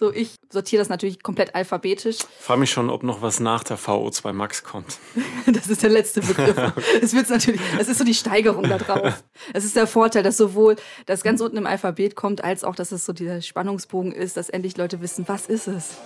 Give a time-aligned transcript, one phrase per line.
[0.00, 2.20] So, ich sortiere das natürlich komplett alphabetisch.
[2.38, 4.96] Frage mich schon, ob noch was nach der VO2 Max kommt.
[5.46, 6.56] das ist der letzte Begriff.
[7.02, 9.22] Es wird natürlich, es ist so die Steigerung da drauf.
[9.52, 12.92] Es ist der Vorteil, dass sowohl das ganz unten im Alphabet kommt, als auch, dass
[12.92, 15.98] es so dieser Spannungsbogen ist, dass endlich Leute wissen, was ist es.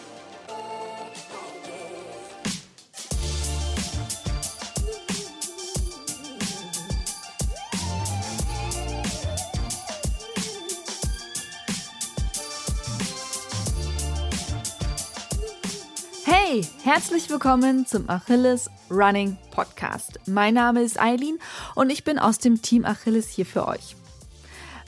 [16.54, 20.20] Hey, herzlich willkommen zum Achilles Running Podcast.
[20.26, 21.40] Mein Name ist Eileen
[21.74, 23.96] und ich bin aus dem Team Achilles hier für euch.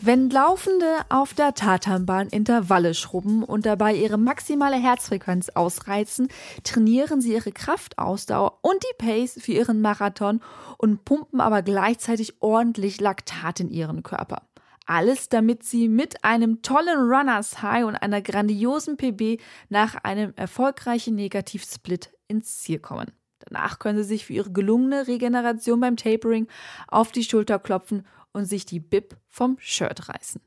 [0.00, 6.28] Wenn Laufende auf der Tatanbahn Intervalle schrubben und dabei ihre maximale Herzfrequenz ausreizen,
[6.62, 10.42] trainieren sie ihre Kraftausdauer und die Pace für ihren Marathon
[10.78, 14.42] und pumpen aber gleichzeitig ordentlich Laktat in ihren Körper.
[14.86, 21.16] Alles, damit sie mit einem tollen Runners High und einer grandiosen PB nach einem erfolgreichen
[21.16, 23.12] Negativsplit ins Ziel kommen.
[23.40, 26.48] Danach können sie sich für ihre gelungene Regeneration beim Tapering
[26.88, 30.40] auf die Schulter klopfen und sich die Bib vom Shirt reißen.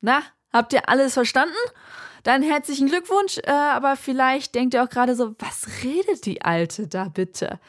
[0.00, 1.54] Na, habt ihr alles verstanden?
[2.24, 6.88] Dann herzlichen Glückwunsch, äh, aber vielleicht denkt ihr auch gerade so, was redet die Alte
[6.88, 7.60] da bitte?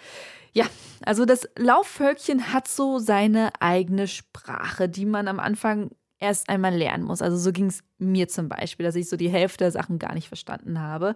[0.56, 0.66] Ja,
[1.06, 7.04] also das Laufvölkchen hat so seine eigene Sprache, die man am Anfang erst einmal lernen
[7.04, 7.22] muss.
[7.22, 10.14] Also so ging es mir zum Beispiel, dass ich so die Hälfte der Sachen gar
[10.14, 11.14] nicht verstanden habe.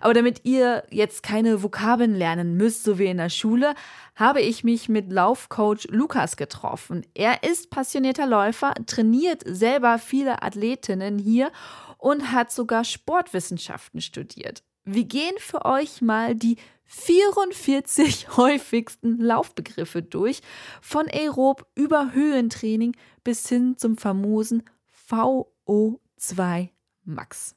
[0.00, 3.74] Aber damit ihr jetzt keine Vokabeln lernen müsst, so wie in der Schule,
[4.16, 7.04] habe ich mich mit Laufcoach Lukas getroffen.
[7.12, 11.52] Er ist passionierter Läufer, trainiert selber viele Athletinnen hier
[11.98, 14.62] und hat sogar Sportwissenschaften studiert.
[14.84, 16.56] Wir gehen für euch mal die
[16.88, 20.40] 44 häufigsten Laufbegriffe durch,
[20.80, 24.64] von Aerob über Höhentraining bis hin zum famosen
[25.08, 26.70] VO2
[27.04, 27.54] Max.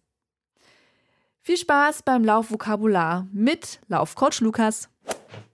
[1.41, 4.89] Viel Spaß beim Laufvokabular mit Laufcoach Lukas.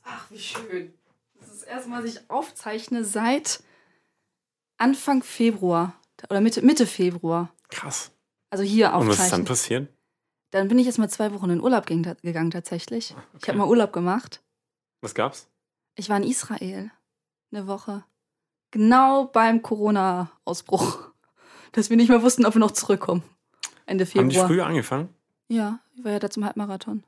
[0.04, 0.94] Ach, wie schön.
[1.40, 3.64] Das ist das erste Mal, dass ich aufzeichne seit
[4.78, 5.94] Anfang Februar
[6.30, 7.54] oder Mitte, Mitte Februar.
[7.70, 8.12] Krass.
[8.50, 9.10] Also hier aufzeichnen.
[9.10, 9.97] Und was ist dann passiert?
[10.52, 13.14] Dann bin ich jetzt mal zwei Wochen in Urlaub gegangen tatsächlich.
[13.18, 13.38] Okay.
[13.42, 14.42] Ich habe mal Urlaub gemacht.
[15.02, 15.48] Was gab's?
[15.96, 16.92] Ich war in Israel
[17.52, 18.04] eine Woche.
[18.72, 21.00] Genau beim Corona-Ausbruch.
[21.74, 23.24] Dass wir nicht mehr wussten, ob wir noch zurückkommen.
[23.86, 24.24] Ende Februar.
[24.24, 25.10] Haben die früher angefangen?
[25.48, 27.04] Ja, ich war ja da zum Halbmarathon.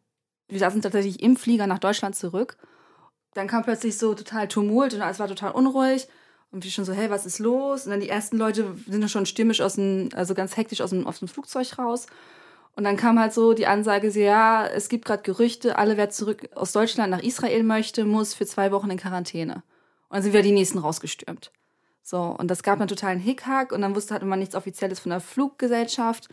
[0.48, 2.58] Wir saßen tatsächlich im Flieger nach Deutschland zurück.
[3.34, 6.08] Dann kam plötzlich so total Tumult und alles war total unruhig.
[6.52, 7.86] Und wir schon so, hey, was ist los?
[7.86, 11.06] Und dann die ersten Leute sind schon stürmisch aus dem, also ganz hektisch aus dem,
[11.06, 12.08] aus dem Flugzeug raus.
[12.80, 16.10] Und dann kam halt so die Ansage, so, ja, es gibt gerade Gerüchte, alle, wer
[16.12, 19.56] zurück aus Deutschland nach Israel möchte, muss für zwei Wochen in Quarantäne.
[20.08, 21.52] Und dann sind wir die nächsten rausgestürmt.
[22.04, 25.10] So, und das gab einen totalen Hickhack und dann wusste hatte man nichts Offizielles von
[25.10, 26.30] der Fluggesellschaft.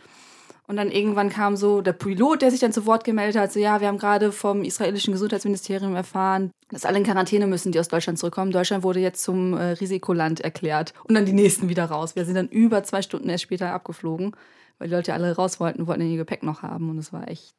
[0.67, 3.59] Und dann irgendwann kam so der Pilot, der sich dann zu Wort gemeldet hat, so
[3.59, 7.89] ja, wir haben gerade vom israelischen Gesundheitsministerium erfahren, dass alle in Quarantäne müssen, die aus
[7.89, 8.51] Deutschland zurückkommen.
[8.51, 10.93] Deutschland wurde jetzt zum äh, Risikoland erklärt.
[11.09, 12.15] Und dann die nächsten wieder raus.
[12.15, 14.33] Wir sind dann über zwei Stunden erst später abgeflogen
[14.77, 16.89] weil die Leute alle raus wollten, wollten ihr Gepäck noch haben.
[16.89, 17.55] Und es war echt,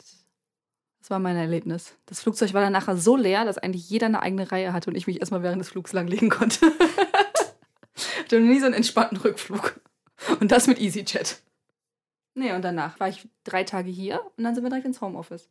[1.01, 1.97] das war mein Erlebnis.
[2.07, 4.97] Das Flugzeug war dann nachher so leer, dass eigentlich jeder eine eigene Reihe hatte und
[4.97, 6.67] ich mich erstmal während des Flugs langlegen konnte.
[7.95, 9.81] ich hatte nie so einen entspannten Rückflug.
[10.41, 11.41] Und das mit EasyJet.
[12.35, 15.49] Nee, und danach war ich drei Tage hier und dann sind wir direkt ins Homeoffice.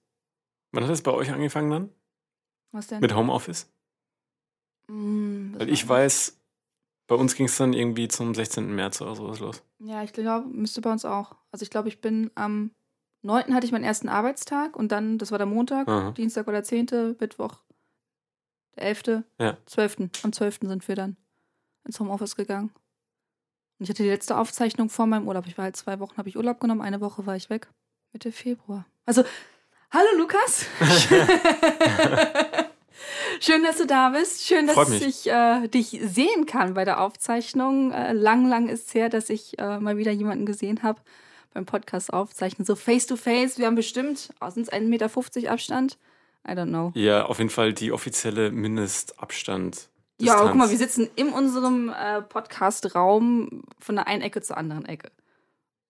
[0.71, 1.89] Wann hat das bei euch angefangen dann?
[2.71, 2.99] Was denn?
[2.99, 3.69] Mit Homeoffice?
[4.87, 6.37] Mm, Weil ich weiß,
[7.07, 8.73] bei uns ging es dann irgendwie zum 16.
[8.75, 9.63] März oder sowas los.
[9.79, 11.35] Ja, ich glaube, müsste bei uns auch.
[11.51, 12.71] Also ich glaube, ich bin am
[13.23, 13.53] 9.
[13.53, 16.11] hatte ich meinen ersten Arbeitstag und dann, das war der Montag, Aha.
[16.11, 17.61] Dienstag oder 10., Mittwoch,
[18.75, 19.57] der 11., Ja.
[19.65, 19.97] 12.
[20.23, 20.59] Am 12.
[20.63, 21.17] sind wir dann
[21.85, 22.71] ins Homeoffice gegangen.
[23.79, 25.45] Und ich hatte die letzte Aufzeichnung vor meinem Urlaub.
[25.47, 27.67] Ich war halt zwei Wochen, habe ich Urlaub genommen, eine Woche war ich weg.
[28.11, 28.85] Mitte Februar.
[29.05, 29.23] Also,
[29.91, 30.65] hallo Lukas.
[33.39, 34.45] Schön, dass du da bist.
[34.45, 37.91] Schön, dass ich äh, dich sehen kann bei der Aufzeichnung.
[37.91, 41.01] Äh, lang, lang ist es her, dass ich äh, mal wieder jemanden gesehen habe
[41.53, 42.65] beim Podcast aufzeichnen.
[42.65, 43.57] So face to face.
[43.57, 45.97] Wir haben bestimmt, oh, sind es 1,50 Meter Abstand?
[46.47, 46.91] I don't know.
[46.95, 49.89] Ja, auf jeden Fall die offizielle Mindestabstand.
[50.19, 54.85] Ja, guck mal, wir sitzen in unserem äh, Podcast-Raum von der einen Ecke zur anderen
[54.85, 55.11] Ecke.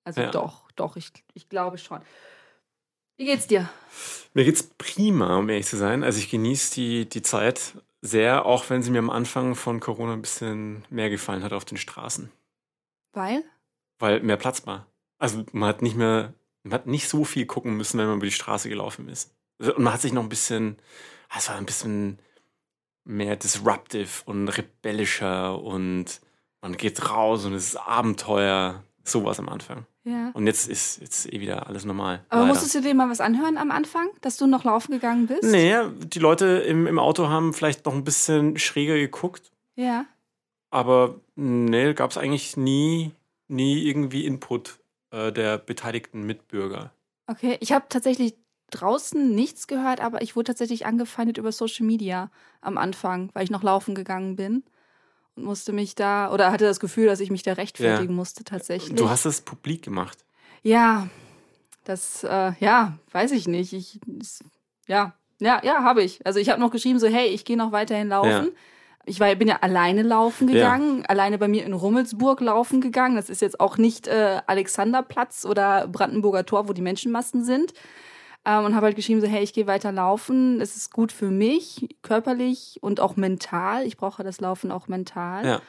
[0.04, 0.31] Also Ja.
[0.31, 2.00] doch, doch, ich, ich glaube schon.
[3.18, 3.69] Wie geht's dir?
[4.34, 6.04] Mir geht's prima, um ehrlich zu sein.
[6.04, 10.14] Also ich genieße die, die Zeit sehr, auch wenn sie mir am Anfang von Corona
[10.14, 12.31] ein bisschen mehr gefallen hat auf den Straßen.
[13.14, 13.44] Weil?
[13.98, 14.86] Weil mehr Platz war.
[15.18, 18.28] Also man hat nicht mehr, man hat nicht so viel gucken müssen, wenn man über
[18.28, 19.34] die Straße gelaufen ist.
[19.58, 20.78] Und man hat sich noch ein bisschen,
[21.36, 22.19] es war ein bisschen
[23.04, 26.22] mehr disruptive und rebellischer und
[26.62, 28.84] man geht raus und es ist Abenteuer.
[29.04, 29.88] Sowas am Anfang.
[30.07, 30.31] Ja.
[30.33, 32.24] Und jetzt ist jetzt eh wieder alles normal.
[32.30, 32.54] Aber leider.
[32.54, 35.44] musstest du dir mal was anhören am Anfang, dass du noch laufen gegangen bist?
[35.44, 40.06] Nee, die Leute im, im Auto haben vielleicht noch ein bisschen schräger geguckt, Ja.
[40.69, 43.12] aber nee, gab es eigentlich nie,
[43.50, 44.80] nie irgendwie Input
[45.12, 46.92] äh, der beteiligten Mitbürger.
[47.27, 48.36] Okay, ich habe tatsächlich
[48.71, 52.31] draußen nichts gehört, aber ich wurde tatsächlich angefeindet über Social Media
[52.62, 54.63] am Anfang, weil ich noch laufen gegangen bin
[55.38, 58.95] und musste mich da oder hatte das Gefühl, dass ich mich da rechtfertigen musste tatsächlich.
[58.98, 60.18] Du hast es publik gemacht.
[60.63, 61.07] ja,
[61.86, 63.72] das äh, ja, weiß ich nicht.
[63.74, 64.44] Ich es-
[64.88, 66.25] ja, ja, ja, habe ich.
[66.25, 68.30] Also ich habe noch geschrieben so, hey, ich gehe noch weiterhin laufen.
[68.30, 68.45] Ja.
[69.06, 70.54] Ich war, bin ja alleine laufen Ja.
[70.56, 73.16] gegangen, alleine bei mir in Rummelsburg laufen gegangen.
[73.16, 77.74] Das ist jetzt auch nicht äh, Alexanderplatz oder Brandenburger Tor, wo die Menschenmassen sind.
[78.50, 80.62] Ähm, und habe halt geschrieben, so, hey, ich gehe weiter laufen.
[80.62, 83.86] Es ist gut für mich, körperlich und auch mental.
[83.86, 85.46] Ich brauche das Laufen auch mental.
[85.46, 85.62] Ja,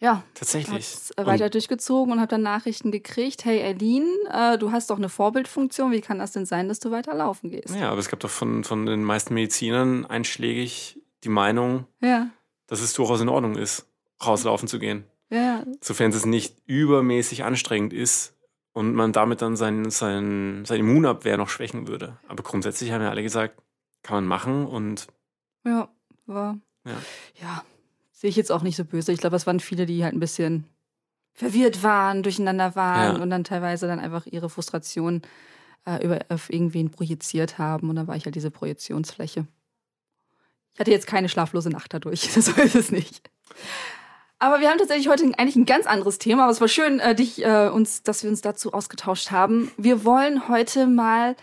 [0.00, 0.96] Ja, tatsächlich.
[1.16, 3.44] äh, weiter durchgezogen und habe dann Nachrichten gekriegt.
[3.44, 5.92] Hey, Eileen, äh, du hast doch eine Vorbildfunktion.
[5.92, 7.70] Wie kann das denn sein, dass du weiter laufen gehst?
[7.70, 12.30] Und, ja, aber es gab doch von, von den meisten Medizinern einschlägig die Meinung, Ja,
[12.66, 13.86] dass es durchaus in Ordnung ist,
[14.26, 15.04] rauslaufen zu gehen.
[15.28, 15.62] ja.
[15.80, 18.34] Sofern es nicht übermäßig anstrengend ist
[18.72, 22.16] und man damit dann sein, sein, seine Immunabwehr noch schwächen würde.
[22.28, 23.60] Aber grundsätzlich haben ja alle gesagt,
[24.02, 25.06] kann man machen und
[25.64, 25.88] Ja,
[26.26, 26.58] war.
[26.86, 26.96] Ja.
[27.42, 27.64] Ja,
[28.12, 29.12] sehe ich jetzt auch nicht so böse.
[29.12, 30.64] Ich glaube, es waren viele, die halt ein bisschen
[31.32, 33.22] verwirrt waren, durcheinander waren Ja.
[33.22, 35.22] und dann teilweise dann einfach ihre Frustration
[35.86, 37.88] äh, über, auf irgendwen projiziert haben.
[37.90, 39.46] Und dann war ich halt diese Projektionsfläche.
[40.74, 42.30] Ich hatte jetzt keine schlaflose Nacht dadurch.
[42.32, 43.28] So ist es nicht.
[44.40, 46.44] Aber wir haben tatsächlich heute eigentlich ein ganz anderes Thema.
[46.44, 49.70] Aber es war schön, äh, dich, äh, uns, dass wir uns dazu ausgetauscht haben.
[49.76, 51.36] Wir wollen heute mal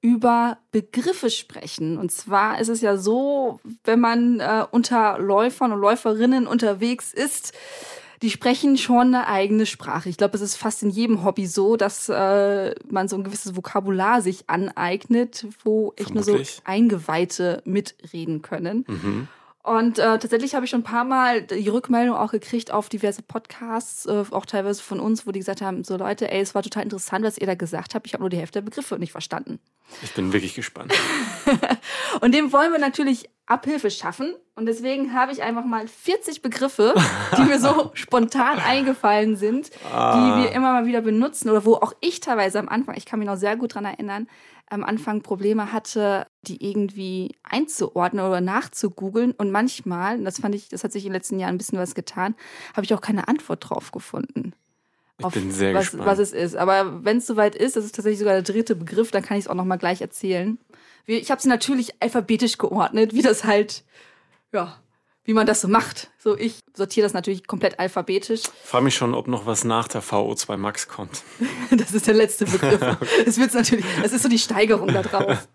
[0.00, 1.98] über Begriffe sprechen.
[1.98, 7.54] Und zwar ist es ja so, wenn man äh, unter Läufern und Läuferinnen unterwegs ist,
[8.22, 10.08] die sprechen schon eine eigene Sprache.
[10.08, 13.56] Ich glaube, es ist fast in jedem Hobby so, dass äh, man so ein gewisses
[13.56, 16.38] Vokabular sich aneignet, wo echt nur so.
[16.64, 18.84] Eingeweihte mitreden können.
[18.86, 19.28] mhm.
[19.64, 23.22] Und äh, tatsächlich habe ich schon ein paar Mal die Rückmeldung auch gekriegt auf diverse
[23.22, 26.62] Podcasts, äh, auch teilweise von uns, wo die gesagt haben, so Leute, ey, es war
[26.62, 28.06] total interessant, was ihr da gesagt habt.
[28.06, 29.58] Ich habe nur die Hälfte der Begriffe nicht verstanden.
[30.02, 30.92] ich bin wirklich gespannt.
[32.20, 34.34] Und dem wollen wir natürlich Abhilfe schaffen.
[34.54, 36.94] Und deswegen habe ich einfach mal 40 Begriffe,
[37.38, 41.94] die mir so spontan eingefallen sind, die wir immer mal wieder benutzen oder wo auch
[42.00, 44.28] ich teilweise am Anfang, ich kann mich noch sehr gut dran erinnern,
[44.70, 49.32] am Anfang Probleme hatte, die irgendwie einzuordnen oder nachzugoogeln.
[49.32, 51.94] Und manchmal, das fand ich, das hat sich in den letzten Jahren ein bisschen was
[51.94, 52.34] getan,
[52.74, 54.52] habe ich auch keine Antwort drauf gefunden.
[55.18, 56.06] Ich bin sehr was, gespannt.
[56.06, 56.56] was es ist.
[56.56, 59.44] Aber wenn es soweit ist, das ist tatsächlich sogar der dritte Begriff, dann kann ich
[59.44, 60.58] es auch noch mal gleich erzählen.
[61.06, 63.84] Ich habe sie natürlich alphabetisch geordnet, wie das halt,
[64.52, 64.80] ja,
[65.24, 66.10] wie man das so macht.
[66.18, 68.42] So, ich sortiere das natürlich komplett alphabetisch.
[68.64, 71.22] frage mich schon, ob noch was nach der VO2 Max kommt.
[71.70, 72.80] Das ist der letzte Begriff.
[73.24, 75.48] Das wird natürlich, das ist so die Steigerung da drauf.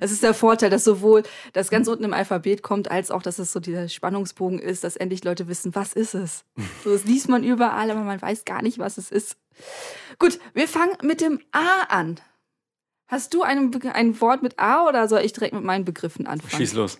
[0.00, 3.38] Es ist der Vorteil, dass sowohl das ganz unten im Alphabet kommt, als auch, dass
[3.38, 6.44] es so dieser Spannungsbogen ist, dass endlich Leute wissen, was ist es.
[6.82, 9.36] So, das liest man überall, aber man weiß gar nicht, was es ist.
[10.18, 12.18] Gut, wir fangen mit dem A an.
[13.08, 16.26] Hast du einen, Be- ein Wort mit A oder soll ich direkt mit meinen Begriffen
[16.26, 16.56] anfangen?
[16.56, 16.98] Schieß los.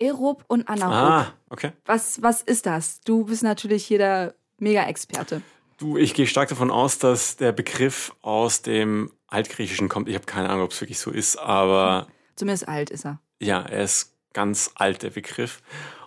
[0.00, 0.92] Aerob und Anaerob.
[0.92, 1.72] Ah, okay.
[1.86, 3.00] Was, was ist das?
[3.02, 5.42] Du bist natürlich hier der Mega-Experte.
[5.78, 10.08] Du, ich gehe stark davon aus, dass der Begriff aus dem Altgriechischen kommt.
[10.08, 12.06] Ich habe keine Ahnung, ob es wirklich so ist, aber
[12.36, 13.20] Zumindest alt ist er.
[13.40, 15.60] ja, er ist ganz alt, der Begriff.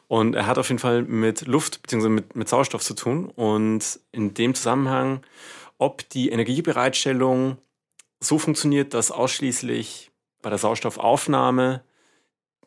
[0.07, 2.07] Und er hat auf jeden Fall mit Luft bzw.
[2.09, 3.29] Mit, mit Sauerstoff zu tun.
[3.29, 5.21] Und in dem Zusammenhang,
[5.77, 7.57] ob die Energiebereitstellung
[8.21, 11.83] so funktioniert, dass ausschließlich bei der Sauerstoffaufnahme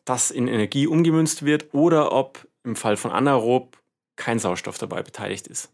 [0.05, 3.77] das in Energie umgemünzt wird oder ob im Fall von anaerob
[4.15, 5.71] kein Sauerstoff dabei beteiligt ist.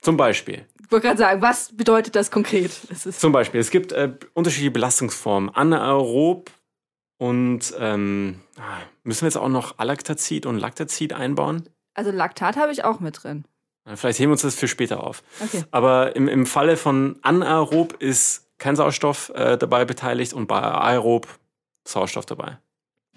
[0.00, 0.66] Zum Beispiel.
[0.84, 2.70] Ich wollte gerade sagen, was bedeutet das konkret?
[2.90, 5.50] Ist Zum Beispiel, es gibt äh, unterschiedliche Belastungsformen.
[5.50, 6.50] Anaerob
[7.18, 11.68] und ähm, ah, müssen wir jetzt auch noch Alaktazid und Laktazid einbauen?
[11.98, 13.44] also Laktat habe ich auch mit drin.
[13.94, 15.22] Vielleicht heben wir uns das für später auf.
[15.40, 15.64] Okay.
[15.70, 21.26] Aber im, im Falle von anaerob ist kein Sauerstoff äh, dabei beteiligt und bei aerob
[21.86, 22.58] Sauerstoff dabei.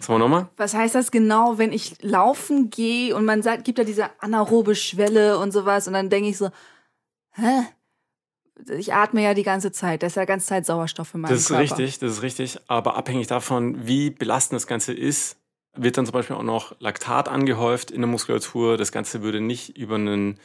[0.01, 0.49] Sollen wir nochmal?
[0.57, 4.75] Was heißt das genau, wenn ich laufen gehe und man sagt, gibt ja diese anaerobe
[4.75, 6.49] Schwelle und sowas und dann denke ich so,
[7.33, 7.63] hä?
[8.77, 11.31] Ich atme ja die ganze Zeit, da ist ja die ganze Zeit Sauerstoff in meinem
[11.31, 11.63] Das ist Körper.
[11.63, 12.59] richtig, das ist richtig.
[12.67, 15.37] Aber abhängig davon, wie belastend das Ganze ist,
[15.73, 18.77] wird dann zum Beispiel auch noch Laktat angehäuft in der Muskulatur.
[18.77, 20.37] Das Ganze würde nicht über einen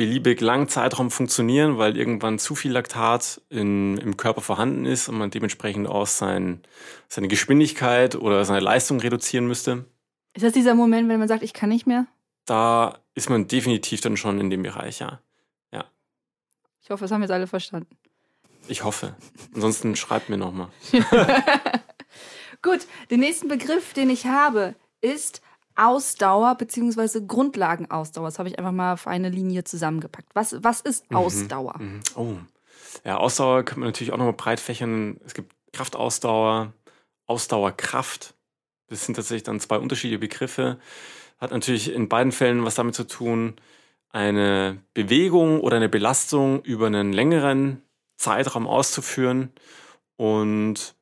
[0.00, 5.18] beliebig langen Zeitraum funktionieren, weil irgendwann zu viel Laktat in, im Körper vorhanden ist und
[5.18, 6.62] man dementsprechend auch sein,
[7.06, 9.84] seine Geschwindigkeit oder seine Leistung reduzieren müsste.
[10.32, 12.06] Ist das dieser Moment, wenn man sagt, ich kann nicht mehr?
[12.46, 15.20] Da ist man definitiv dann schon in dem Bereich, ja.
[16.90, 17.96] Ich hoffe, das haben jetzt alle verstanden.
[18.66, 19.14] Ich hoffe.
[19.54, 20.70] Ansonsten schreibt mir nochmal.
[22.62, 22.80] Gut,
[23.10, 25.40] den nächsten Begriff, den ich habe, ist
[25.80, 27.22] Ausdauer bzw.
[27.26, 28.26] Grundlagenausdauer.
[28.26, 30.28] Das habe ich einfach mal auf eine Linie zusammengepackt.
[30.34, 31.78] Was, was ist Ausdauer?
[31.78, 32.00] Mhm.
[32.14, 32.34] Oh.
[33.04, 35.18] Ja, Ausdauer kann man natürlich auch nochmal breit fächern.
[35.24, 36.74] Es gibt Kraftausdauer,
[37.26, 38.34] Ausdauerkraft.
[38.88, 40.78] Das sind tatsächlich dann zwei unterschiedliche Begriffe.
[41.38, 43.54] Hat natürlich in beiden Fällen was damit zu tun,
[44.10, 47.82] eine Bewegung oder eine Belastung über einen längeren
[48.16, 49.52] Zeitraum auszuführen.
[50.16, 50.94] Und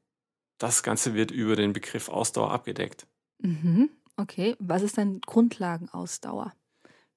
[0.58, 3.06] das Ganze wird über den Begriff Ausdauer abgedeckt.
[3.40, 3.90] Mhm.
[4.18, 6.52] Okay, was ist denn Grundlagenausdauer?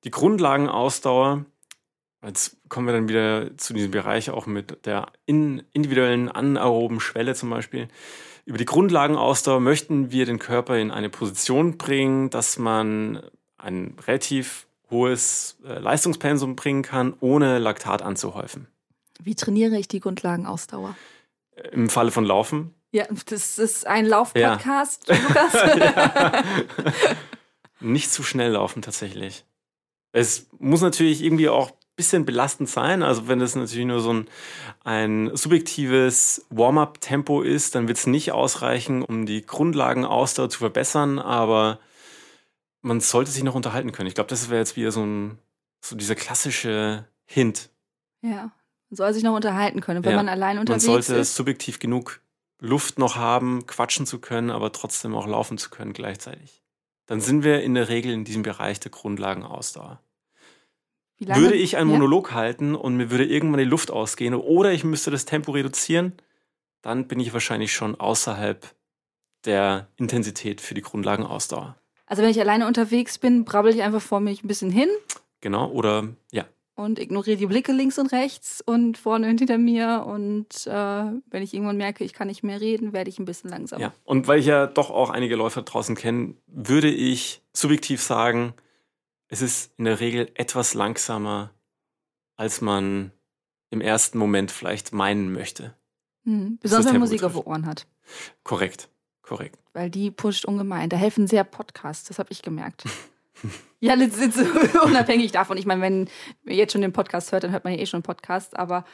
[0.04, 1.46] Die Grundlagenausdauer,
[2.24, 7.50] jetzt kommen wir dann wieder zu diesem Bereich auch mit der individuellen anaeroben Schwelle zum
[7.50, 7.88] Beispiel.
[8.46, 13.24] Über die Grundlagenausdauer möchten wir den Körper in eine Position bringen, dass man
[13.58, 18.68] ein relativ hohes äh, Leistungspensum bringen kann, ohne Laktat anzuhäufen.
[19.20, 20.96] Wie trainiere ich die Grundlagenausdauer?
[21.72, 25.16] Im Falle von Laufen ja, das ist ein Laufpodcast, ja.
[25.16, 25.54] Lukas.
[25.78, 26.44] ja.
[27.80, 29.46] Nicht zu schnell laufen tatsächlich.
[30.12, 33.02] Es muss natürlich irgendwie auch ein bisschen belastend sein.
[33.02, 34.28] Also wenn das natürlich nur so ein,
[34.84, 41.80] ein subjektives Warm-up-Tempo ist, dann wird es nicht ausreichen, um die Grundlagenausdauer zu verbessern, aber
[42.82, 44.08] man sollte sich noch unterhalten können.
[44.08, 45.40] Ich glaube, das wäre jetzt wieder so ein
[45.84, 47.70] so dieser klassische Hint.
[48.22, 48.52] Ja,
[48.90, 50.18] man soll sich noch unterhalten können, wenn ja.
[50.18, 50.90] man allein unterwegs ist.
[50.90, 51.36] Man sollte ist.
[51.36, 52.22] subjektiv genug
[52.62, 56.64] Luft noch haben, quatschen zu können, aber trotzdem auch laufen zu können gleichzeitig.
[57.08, 60.00] Dann sind wir in der Regel in diesem Bereich der Grundlagenausdauer.
[61.20, 62.36] Würde ich einen Monolog ja?
[62.36, 66.14] halten und mir würde irgendwann die Luft ausgehen oder ich müsste das Tempo reduzieren,
[66.82, 68.74] dann bin ich wahrscheinlich schon außerhalb
[69.46, 71.76] der Intensität für die Grundlagenausdauer.
[72.06, 74.90] Also wenn ich alleine unterwegs bin, brabbel ich einfach vor mich ein bisschen hin.
[75.42, 80.06] Genau, oder ja, und ignoriere die Blicke links und rechts und vorne und hinter mir.
[80.08, 83.50] Und äh, wenn ich irgendwann merke, ich kann nicht mehr reden, werde ich ein bisschen
[83.50, 83.82] langsamer.
[83.82, 88.54] Ja, und weil ich ja doch auch einige Läufer draußen kenne, würde ich subjektiv sagen,
[89.28, 91.52] es ist in der Regel etwas langsamer,
[92.36, 93.12] als man
[93.70, 95.74] im ersten Moment vielleicht meinen möchte.
[96.24, 96.60] Mhm.
[96.62, 97.88] Besonders wenn man Musik auf Ohren hat.
[98.44, 98.90] Korrekt,
[99.22, 99.58] korrekt.
[99.74, 100.90] Weil die pusht ungemein.
[100.90, 102.84] Da helfen sehr Podcasts, das habe ich gemerkt.
[103.84, 103.96] Ja,
[104.86, 105.58] unabhängig davon.
[105.58, 106.10] Ich meine, wenn
[106.46, 108.56] ihr jetzt schon den Podcast hört, dann hört man ja eh schon einen Podcast.
[108.56, 108.86] Aber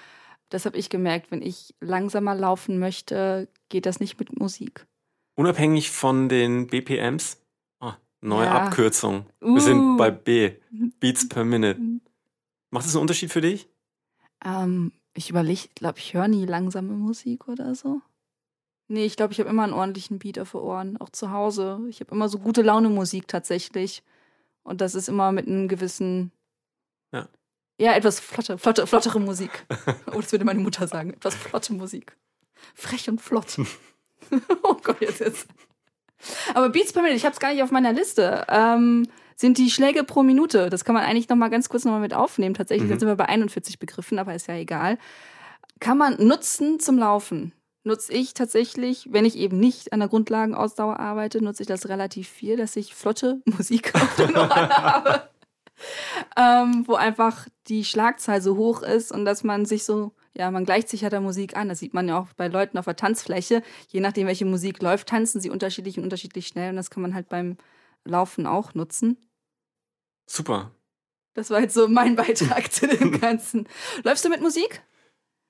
[0.47, 1.29] das habe ich gemerkt.
[1.29, 4.87] Wenn ich langsamer laufen möchte, geht das nicht mit Musik.
[5.35, 7.41] Unabhängig von den BPMs?
[7.81, 8.63] Oh, neue ja.
[8.63, 9.25] Abkürzung.
[9.41, 9.55] Uh.
[9.55, 9.97] Wir sind uh.
[9.97, 10.53] bei B.
[11.01, 11.81] Beats per Minute.
[12.69, 13.67] Macht das einen Unterschied für dich?
[14.45, 18.01] Ähm, ich überlege, ich glaube, ich höre nie langsame Musik oder so.
[18.87, 21.81] Nee, ich glaube, ich habe immer einen ordentlichen Beat auf den Ohren, auch zu Hause.
[21.89, 24.01] Ich habe immer so gute Laune Musik tatsächlich.
[24.67, 26.33] Und das ist immer mit einem gewissen,
[27.13, 27.29] ja,
[27.79, 29.65] ja etwas flotte, flotte, flottere Musik.
[30.13, 31.13] oh, das würde meine Mutter sagen.
[31.13, 32.17] Etwas flotte Musik.
[32.75, 33.57] Frech und flott.
[34.63, 35.47] oh Gott, jetzt, jetzt.
[36.53, 38.45] Aber Beats per Minute, ich habe es gar nicht auf meiner Liste.
[38.49, 39.07] Ähm,
[39.37, 40.69] sind die Schläge pro Minute.
[40.69, 42.53] Das kann man eigentlich noch mal ganz kurz noch mal mit aufnehmen.
[42.53, 42.99] Tatsächlich mhm.
[42.99, 44.97] sind wir bei 41 Begriffen, aber ist ja egal.
[45.79, 47.53] Kann man nutzen zum Laufen
[47.87, 52.27] nutze ich tatsächlich, wenn ich eben nicht an der Grundlagenausdauer arbeite, nutze ich das relativ
[52.27, 55.29] viel, dass ich flotte Musik auf den Ohren habe.
[56.37, 60.65] ähm, wo einfach die Schlagzahl so hoch ist und dass man sich so, ja, man
[60.65, 61.69] gleicht sich ja der Musik an.
[61.69, 63.63] Das sieht man ja auch bei Leuten auf der Tanzfläche.
[63.89, 67.13] Je nachdem, welche Musik läuft, tanzen sie unterschiedlich und unterschiedlich schnell und das kann man
[67.13, 67.57] halt beim
[68.03, 69.17] Laufen auch nutzen.
[70.25, 70.71] Super.
[71.33, 73.67] Das war jetzt so mein Beitrag zu dem Ganzen.
[74.03, 74.81] Läufst du mit Musik?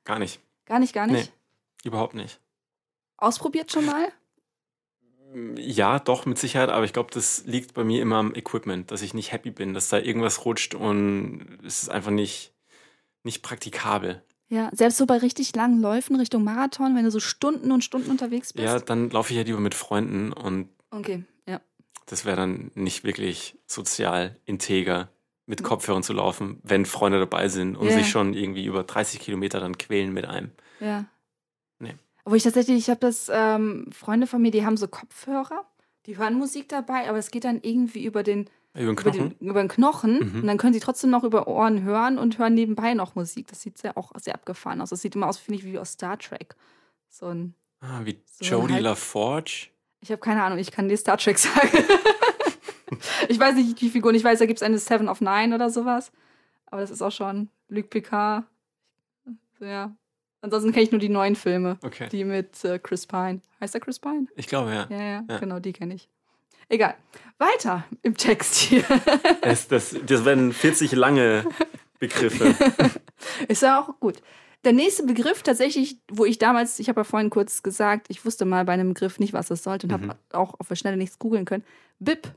[0.04, 0.42] Gar nicht.
[0.66, 1.32] Gar nicht, gar nicht?
[1.32, 1.37] Nee.
[1.84, 2.40] Überhaupt nicht.
[3.18, 4.12] Ausprobiert schon mal?
[5.58, 9.02] Ja, doch, mit Sicherheit, aber ich glaube, das liegt bei mir immer am Equipment, dass
[9.02, 12.54] ich nicht happy bin, dass da irgendwas rutscht und es ist einfach nicht,
[13.24, 14.24] nicht praktikabel.
[14.50, 18.10] Ja, selbst so bei richtig langen Läufen Richtung Marathon, wenn du so Stunden und Stunden
[18.10, 18.66] unterwegs bist.
[18.66, 20.70] Ja, dann laufe ich ja lieber mit Freunden und.
[20.92, 21.60] Okay, ja.
[22.06, 25.10] Das wäre dann nicht wirklich sozial integer,
[25.46, 27.98] mit Kopfhörern zu laufen, wenn Freunde dabei sind und yeah.
[27.98, 30.52] sich schon irgendwie über 30 Kilometer dann quälen mit einem.
[30.80, 31.06] Ja.
[32.30, 35.66] Wo ich tatsächlich, ich habe das, ähm, Freunde von mir, die haben so Kopfhörer,
[36.06, 39.30] die hören Musik dabei, aber es geht dann irgendwie über den, über den Knochen, über
[39.30, 40.42] den, über den Knochen mhm.
[40.42, 43.48] und dann können sie trotzdem noch über Ohren hören und hören nebenbei noch Musik.
[43.48, 44.90] Das sieht sehr, auch sehr abgefahren aus.
[44.90, 46.56] Das sieht immer aus, finde ich, wie aus Star Trek.
[47.10, 47.54] So ein.
[47.80, 49.68] Ah, wie so Jodie halt, LaForge?
[50.02, 51.78] Ich habe keine Ahnung, ich kann dir Star Trek sagen.
[53.30, 54.16] ich weiß nicht, wie Figuren.
[54.16, 56.12] Ich weiß, da gibt es eine Seven of Nine oder sowas.
[56.66, 58.44] Aber das ist auch schon Luc Picard.
[59.62, 59.96] Ja,
[60.42, 61.78] Ansonsten kenne ich nur die neuen Filme.
[61.84, 62.08] Okay.
[62.12, 63.42] Die mit äh, Chris Pine.
[63.60, 64.28] Heißt er Chris Pine?
[64.36, 64.88] Ich glaube, ja.
[64.90, 65.38] Ja, ja, ja.
[65.40, 66.10] genau, die kenne ich.
[66.70, 66.96] Egal.
[67.38, 68.84] Weiter im Text hier.
[69.42, 71.46] das, das, das werden 40 lange
[72.00, 72.56] Begriffe.
[73.48, 74.22] Ist ja auch gut.
[74.66, 78.44] Der nächste Begriff tatsächlich, wo ich damals, ich habe ja vorhin kurz gesagt, ich wusste
[78.46, 80.10] mal bei einem Begriff nicht, was das sollte und Mhm.
[80.10, 81.64] habe auch auf der Schnelle nichts googeln können.
[82.00, 82.28] BIP.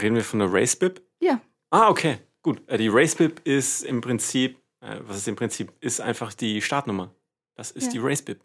[0.00, 1.00] Reden wir von der Race Bib?
[1.20, 1.40] Ja.
[1.70, 2.18] Ah, okay.
[2.42, 2.60] Gut.
[2.66, 6.60] Äh, Die Race Bib ist im Prinzip, äh, was ist im Prinzip, ist einfach die
[6.62, 7.14] Startnummer.
[7.58, 7.90] Das ist Ja.
[7.92, 8.40] die Race Bib.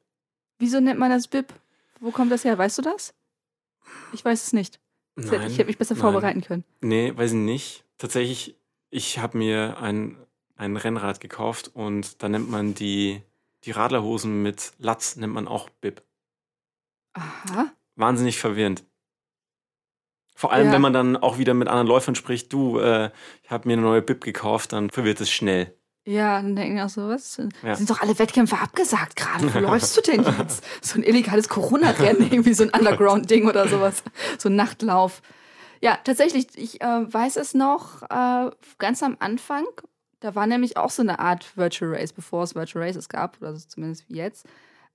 [0.58, 1.54] Wieso nennt man das BIP?
[2.00, 2.58] Wo kommt das her?
[2.58, 3.14] Weißt du das?
[4.12, 4.80] Ich weiß es nicht.
[5.16, 6.02] Nein, ich hätte mich besser nein.
[6.02, 6.64] vorbereiten können.
[6.82, 7.86] Nee, weiß ich nicht.
[8.00, 8.56] Tatsächlich,
[8.90, 10.18] ich habe mir ein,
[10.56, 13.22] ein Rennrad gekauft und da nennt man die,
[13.66, 16.02] die Radlerhosen mit Latz, nennt man auch Bib.
[17.14, 17.72] Aha.
[17.96, 18.84] Wahnsinnig verwirrend.
[20.36, 20.74] Vor allem, Ja.
[20.74, 23.12] wenn man dann auch wieder mit anderen Läufern spricht, du, äh,
[23.44, 25.78] ich habe mir eine neue Bib gekauft, dann verwirrt es schnell.
[26.06, 27.42] Ja, dann denken auch so, was?
[27.64, 27.76] Ja.
[27.76, 29.54] Sind doch alle Wettkämpfe abgesagt gerade.
[29.54, 30.64] Wo läufst du denn jetzt?
[30.82, 34.04] So ein illegales Corona-Rennen, irgendwie so ein Underground-Ding oder sowas.
[34.38, 35.22] So ein Nachtlauf.
[35.82, 39.66] Ja, tatsächlich, ich äh, weiß es noch äh, ganz am Anfang.
[40.20, 43.56] Da war nämlich auch so eine Art Virtual Race, bevor es Virtual Races gab, oder
[43.56, 44.46] so zumindest wie jetzt.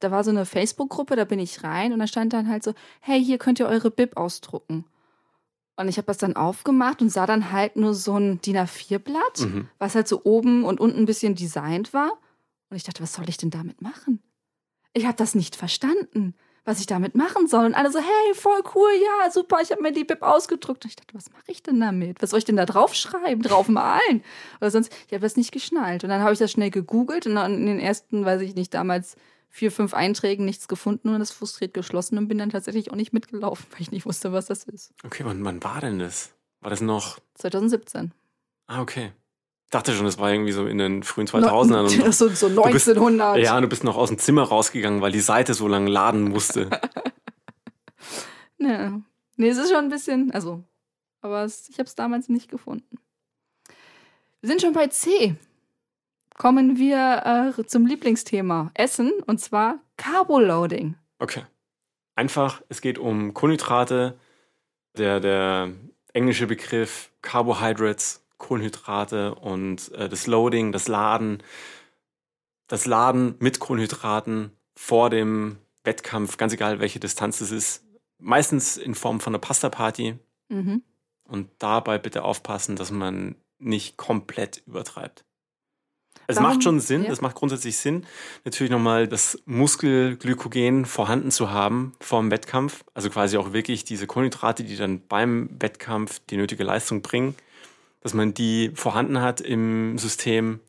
[0.00, 2.74] Da war so eine Facebook-Gruppe, da bin ich rein und da stand dann halt so,
[3.00, 4.84] hey, hier könnt ihr eure Bib ausdrucken.
[5.78, 9.40] Und ich habe das dann aufgemacht und sah dann halt nur so ein DIN A4-Blatt
[9.40, 9.68] Mhm.
[9.78, 12.12] was halt so oben und unten ein bisschen designt war.
[12.70, 14.20] Und ich dachte, was soll ich denn damit machen?
[14.92, 17.64] Ich habe das nicht verstanden, was ich damit machen soll.
[17.64, 20.85] Und alle so, hey, voll cool, ja, super, ich habe mir die Bib ausgedruckt.
[20.85, 22.20] Und ich dachte, was mache ich denn damit?
[22.20, 24.23] Was soll ich denn da draufschreiben, drauf malen?
[24.61, 26.02] Oder sonst, ich habe das nicht geschnallt.
[26.04, 28.75] Und dann habe ich das schnell gegoogelt und dann in den ersten, weiß ich nicht,
[28.75, 29.16] damals
[29.48, 33.12] vier, fünf Einträgen nichts gefunden und das frustriert geschlossen und bin dann tatsächlich auch nicht
[33.12, 34.92] mitgelaufen, weil ich nicht wusste, was das ist.
[35.04, 36.30] Okay, wann, wann war denn das?
[36.60, 37.18] War das noch?
[37.34, 38.12] 2017.
[38.66, 39.12] Ah, okay.
[39.64, 41.82] Ich dachte schon, das war irgendwie so in den frühen 2000ern.
[41.82, 43.38] Und, so, so bist- 1900.
[43.38, 46.24] ja, und du bist noch aus dem Zimmer rausgegangen, weil die Seite so lange laden
[46.24, 46.70] musste.
[48.60, 48.90] Nee.
[49.36, 50.64] nee, es ist schon ein bisschen, also,
[51.20, 52.98] aber es, ich habe es damals nicht gefunden.
[54.40, 55.36] Wir sind schon bei C.
[56.38, 60.95] Kommen wir äh, zum Lieblingsthema Essen und zwar Carboloading.
[61.18, 61.42] Okay.
[62.14, 64.16] Einfach, es geht um Kohlenhydrate.
[64.97, 65.72] Der, der
[66.12, 71.42] englische Begriff Carbohydrates, Kohlenhydrate und äh, das Loading, das Laden.
[72.68, 77.85] Das Laden mit Kohlenhydraten vor dem Wettkampf, ganz egal welche Distanz es ist.
[78.18, 80.18] Meistens in Form von einer Pasta-Party.
[80.51, 80.83] Mhm.
[81.24, 85.24] Und dabei bitte aufpassen, dass man nicht komplett übertreibt.
[86.30, 87.10] Es Warum- macht schon Sinn, ja.
[87.10, 88.04] es macht grundsätzlich Sinn,
[88.44, 92.84] natürlich nochmal das Muskelglykogen vorhanden zu haben vor dem Wettkampf.
[92.92, 97.34] Also quasi auch wirklich diese Kohlenhydrate, die dann beim Wettkampf die nötige Leistung bringen,
[98.00, 100.60] dass man die vorhanden hat im System.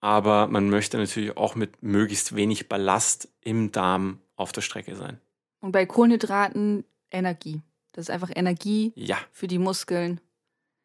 [0.00, 5.20] Aber man möchte natürlich auch mit möglichst wenig Ballast im Darm auf der Strecke sein.
[5.60, 7.62] Und bei Kohlenhydraten Energie.
[7.92, 10.20] Das ist einfach Energie Ja, für die Muskeln.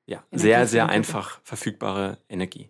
[0.05, 2.69] Ja, Energie sehr, sehr einfach verfügbare Energie.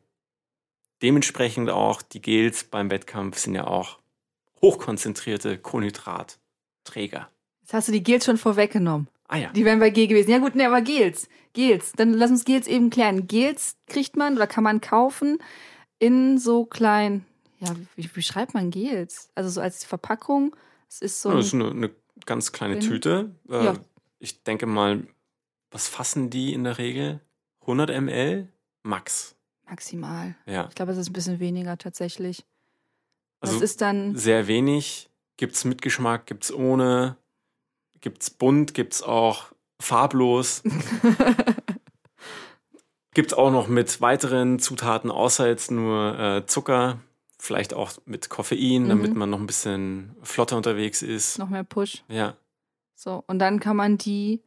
[1.04, 4.00] Dementsprechend auch die Gels beim Wettkampf sind ja auch
[4.62, 7.30] hochkonzentrierte Kohlenhydratträger.
[7.62, 9.08] Jetzt hast du die Gels schon vorweggenommen.
[9.28, 9.50] Ah ja.
[9.52, 10.32] Die wären bei G gewesen.
[10.32, 11.28] Ja gut, ne, aber Gels.
[11.54, 11.92] Gels.
[11.94, 13.28] Dann lass uns Gels eben klären.
[13.28, 15.40] Gels kriegt man oder kann man kaufen
[16.00, 17.26] in so klein,
[17.60, 19.30] ja, wie, wie schreibt man Gels?
[19.36, 20.56] Also so als Verpackung.
[20.90, 21.90] Es ist so das ist ein, eine, eine
[22.26, 23.32] ganz kleine Kleine- Tüte.
[23.50, 23.76] Äh, Ja.
[24.20, 25.06] Ich denke mal,
[25.72, 27.20] was fassen die in der Regel?
[27.62, 28.48] 100 ml?
[28.84, 29.36] Max.
[29.70, 30.36] Maximal.
[30.46, 30.68] Ja.
[30.70, 32.46] Ich glaube, es ist ein bisschen weniger tatsächlich.
[33.40, 35.10] Also das ist dann, sehr wenig.
[35.38, 37.18] Gibt's mit Geschmack, gibt's ohne,
[38.02, 39.48] gibt's bunt, gibt's auch
[39.80, 40.64] farblos.
[43.14, 47.00] Gibt's auch noch mit weiteren Zutaten außer jetzt nur äh, Zucker,
[47.38, 48.90] vielleicht auch mit Koffein, Mhm.
[48.90, 51.38] damit man noch ein bisschen flotter unterwegs ist.
[51.38, 52.04] noch mehr Push.
[52.08, 52.36] Ja,
[52.96, 54.42] So, und dann kann man die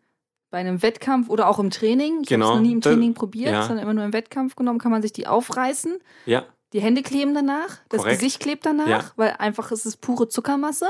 [0.57, 3.13] bei einem Wettkampf oder auch im Training, ich Genau, habe es noch nie im Training
[3.13, 3.65] probiert, ja.
[3.67, 5.99] sondern immer nur im Wettkampf genommen, kann man sich die aufreißen.
[6.25, 6.47] ja.
[6.73, 8.19] Die Hände kleben danach, das Korrekt.
[8.21, 9.11] Gesicht klebt danach, Ja.
[9.17, 10.87] weil einfach ist es pure Zuckermasse.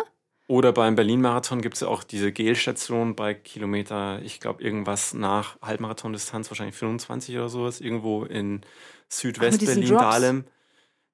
[0.49, 5.61] Oder beim Berlin-Marathon gibt es ja auch diese Gelstation bei Kilometer, ich glaube, irgendwas nach
[5.63, 8.61] Halbmarathon-Distanz, wahrscheinlich 25 oder sowas, irgendwo in
[9.09, 9.89] Südwest-Berlin?
[9.89, 10.45] Dahlem.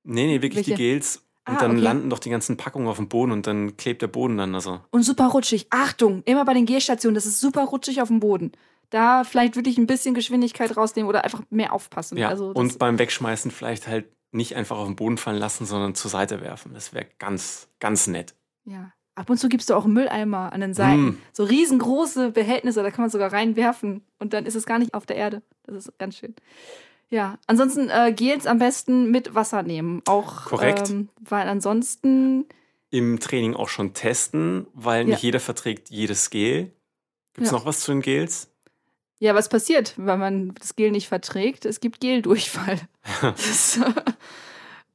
[0.05, 0.71] Nee, nee, wirklich Welche?
[0.73, 1.23] die Gels.
[1.49, 1.81] Und Ah, dann okay.
[1.81, 4.81] landen doch die ganzen Packungen auf dem Boden und dann klebt der Boden dann also.
[4.91, 5.67] Und super rutschig.
[5.71, 8.53] Achtung, immer bei den Gehstationen, das ist super rutschig auf dem Boden.
[8.91, 12.17] Da vielleicht wirklich ein bisschen Geschwindigkeit rausnehmen oder einfach mehr aufpassen.
[12.19, 15.95] Ja, also und beim Wegschmeißen vielleicht halt nicht einfach auf den Boden fallen lassen, sondern
[15.95, 16.73] zur Seite werfen.
[16.75, 18.35] Das wäre ganz, ganz nett.
[18.65, 18.93] ja.
[19.15, 21.03] Ab und zu gibst du auch Mülleimer an den Seiten.
[21.05, 21.19] Mm.
[21.35, 25.05] So riesengroße Behältnisse, da kann man sogar reinwerfen und dann ist es gar nicht auf
[25.05, 25.43] der Erde.
[25.65, 26.35] Das ist ganz schön.
[27.13, 30.01] Ja, ansonsten äh, Gels am besten mit Wasser nehmen.
[30.07, 30.89] Auch Korrekt.
[30.89, 32.47] Ähm, weil ansonsten
[32.89, 35.09] Im Training auch schon testen, weil Ja.
[35.15, 36.73] nicht jeder verträgt jedes Gel.
[37.35, 37.59] Gibt es Ja.
[37.59, 38.49] noch was zu den Gels?
[39.19, 41.67] Ja, was passiert, wenn man das Gel nicht verträgt?
[41.67, 42.81] Es gibt Geldurchfall.
[43.23, 43.79] das,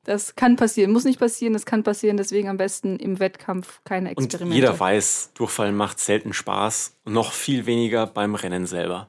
[0.03, 2.17] das kann passieren, muss nicht passieren, das kann passieren.
[2.17, 4.43] Deswegen am besten im Wettkampf keine Experimente.
[4.45, 9.07] Und jeder weiß, Durchfall macht selten Spaß noch viel weniger beim Rennen selber.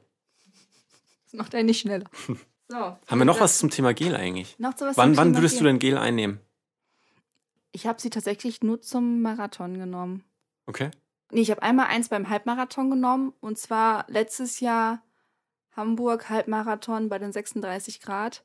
[1.24, 2.04] Das macht einen nicht schneller.
[2.68, 4.58] So, Haben wir noch was zum Thema Gel eigentlich?
[4.58, 5.62] Noch zu was Wann, wann würdest Gel?
[5.62, 6.40] du denn Gel einnehmen?
[7.72, 10.24] Ich habe sie tatsächlich nur zum Marathon genommen.
[10.66, 10.90] Okay.
[11.30, 15.02] Nee, ich habe einmal eins beim Halbmarathon genommen und zwar letztes Jahr
[15.76, 18.44] Hamburg Halbmarathon bei den 36 Grad.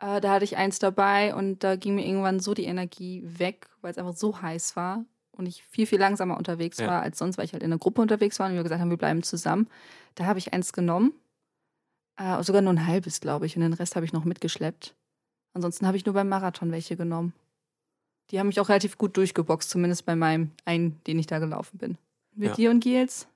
[0.00, 3.68] Äh, da hatte ich eins dabei und da ging mir irgendwann so die Energie weg,
[3.82, 6.86] weil es einfach so heiß war und ich viel, viel langsamer unterwegs Ja.
[6.88, 8.90] war als sonst, weil ich halt in einer Gruppe unterwegs war und wir gesagt haben,
[8.90, 9.68] wir bleiben zusammen.
[10.16, 11.12] Da habe ich eins genommen.
[12.18, 13.56] Äh, sogar nur ein halbes, glaube ich.
[13.56, 14.94] Und den Rest habe ich noch mitgeschleppt.
[15.54, 17.32] Ansonsten habe ich nur beim Marathon welche genommen.
[18.30, 21.78] Die haben mich auch relativ gut durchgeboxt, zumindest bei meinem einen, den ich da gelaufen
[21.78, 21.96] bin.
[22.34, 22.54] Mit Ja.
[22.54, 23.26] dir und Gils?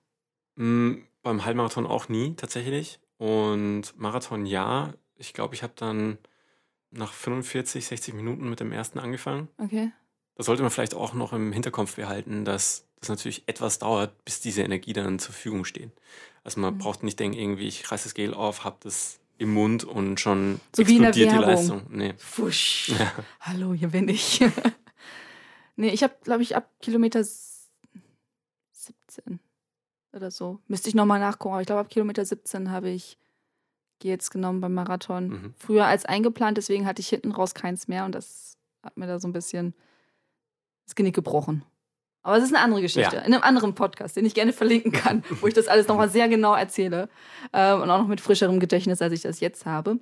[0.57, 3.01] Mm, beim Halbmarathon auch nie, tatsächlich.
[3.16, 4.92] Und Marathon ja.
[5.16, 6.18] Ich glaube, ich habe dann
[6.90, 9.49] nach 45, 60 Minuten mit dem ersten angefangen.
[9.59, 9.92] Okay.
[10.35, 14.40] Da sollte man vielleicht auch noch im Hinterkopf behalten, dass das natürlich etwas dauert, bis
[14.40, 15.90] diese Energie dann zur Verfügung steht.
[16.44, 16.78] Also man Mhm.
[16.78, 20.61] braucht nicht denken, irgendwie, ich reiße das Gel auf, habe das im Mund und schon
[20.74, 21.37] So explodiert die.
[21.37, 21.83] Leistung.
[21.90, 22.14] Nee.
[22.18, 22.90] Fusch.
[22.98, 23.12] Ja.
[23.40, 24.40] Hallo, hier bin ich.
[25.76, 27.68] nee, ich habe, glaube ich, ab Kilometer s-
[28.72, 29.40] 17
[30.12, 30.61] oder so.
[30.68, 33.18] Müsste ich nochmal nachgucken, aber ich glaube, ab Kilometer 17 habe ich
[34.00, 35.28] Gels genommen beim Marathon.
[35.28, 35.55] Mhm.
[35.57, 39.20] Früher als eingeplant, deswegen hatte ich hinten raus keins mehr und das hat mir da
[39.20, 39.74] so ein bisschen
[40.87, 41.64] das Genick gebrochen.
[42.24, 43.22] Aber es ist eine andere Geschichte, Ja.
[43.22, 46.28] in einem anderen Podcast, den ich gerne verlinken kann, wo ich das alles nochmal sehr
[46.28, 47.08] genau erzähle
[47.52, 49.98] ähm, und auch noch mit frischerem Gedächtnis, als ich das jetzt habe.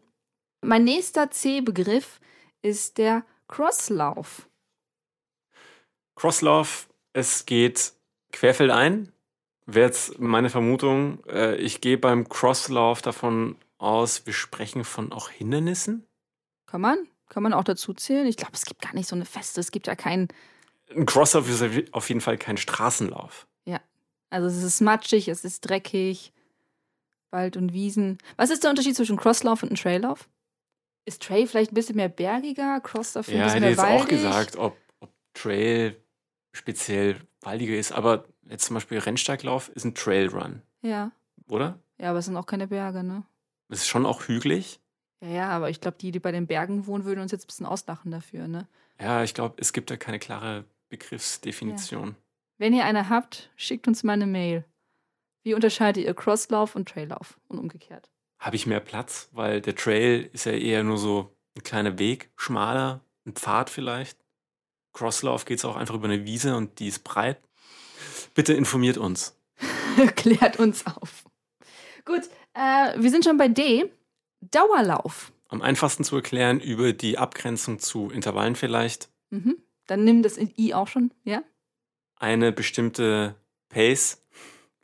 [0.62, 2.20] Mein nächster C-Begriff
[2.62, 4.46] ist der Crosslauf.
[6.14, 7.92] Crosslauf, es geht
[8.32, 9.12] querfeldein.
[9.66, 11.24] Wäre jetzt meine Vermutung.
[11.26, 16.06] Äh, ich gehe beim Crosslauf davon aus, wir sprechen von auch Hindernissen.
[16.66, 16.98] Kann man?
[17.28, 18.26] Kann man auch dazu zählen?
[18.26, 19.60] Ich glaube, es gibt gar nicht so eine feste.
[19.60, 20.28] Es gibt ja keinen.
[20.94, 23.46] Ein Crosslauf ist auf jeden Fall kein Straßenlauf.
[24.32, 26.32] Also, es ist matschig, es ist dreckig.
[27.32, 28.18] Wald und Wiesen.
[28.36, 30.28] Was ist der Unterschied zwischen Crosslauf und einem Traillauf?
[31.04, 32.80] Ist Trail vielleicht ein bisschen mehr bergiger?
[32.80, 34.02] Cross dafür ein Ja, bisschen hätte mehr jetzt waldig?
[34.02, 35.96] auch gesagt, ob, ob Trail
[36.52, 41.10] speziell waldiger ist, aber jetzt zum Beispiel Rennsteiglauf ist ein Trailrun, Ja.
[41.48, 41.80] oder?
[41.98, 43.24] Ja, aber es sind auch keine Berge, ne?
[43.68, 44.80] Es ist schon auch hügelig.
[45.22, 47.48] Ja, ja, aber ich glaube, die, die bei den Bergen wohnen, würden uns jetzt ein
[47.48, 48.68] bisschen auslachen dafür, ne?
[49.00, 52.16] Ja, ich glaube, es gibt da keine klare Begriffsdefinition.
[52.58, 54.64] Wenn ihr eine habt, schickt uns mal eine Mail.
[55.42, 58.10] Wie unterscheidet ihr Crosslauf und Traillauf und umgekehrt?
[58.38, 62.30] Habe ich mehr Platz, weil der Trail ist ja eher nur so ein kleiner Weg,
[62.36, 64.18] schmaler, ein Pfad vielleicht.
[64.92, 67.40] Crosslauf geht es auch einfach über eine Wiese und die ist breit.
[68.34, 69.38] Bitte informiert uns.
[70.16, 71.24] Klärt uns auf.
[72.04, 72.22] Gut,
[72.54, 73.90] äh, wir sind schon bei D.
[74.40, 75.32] Dauerlauf.
[75.48, 79.10] Am einfachsten zu erklären über die Abgrenzung zu Intervallen vielleicht.
[79.30, 79.62] Mhm.
[79.90, 81.42] Dann nimm das I auch schon, ja?
[82.16, 83.34] Eine bestimmte
[83.70, 84.24] Pace.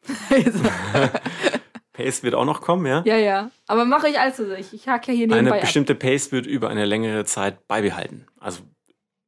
[1.93, 3.03] Pace wird auch noch kommen, ja?
[3.07, 3.51] ja, ja.
[3.69, 5.61] Aber mache ich also ich, ich hake ja hier Eine nebenbei ab.
[5.63, 8.27] bestimmte Pace wird über eine längere Zeit beibehalten.
[8.41, 8.63] Also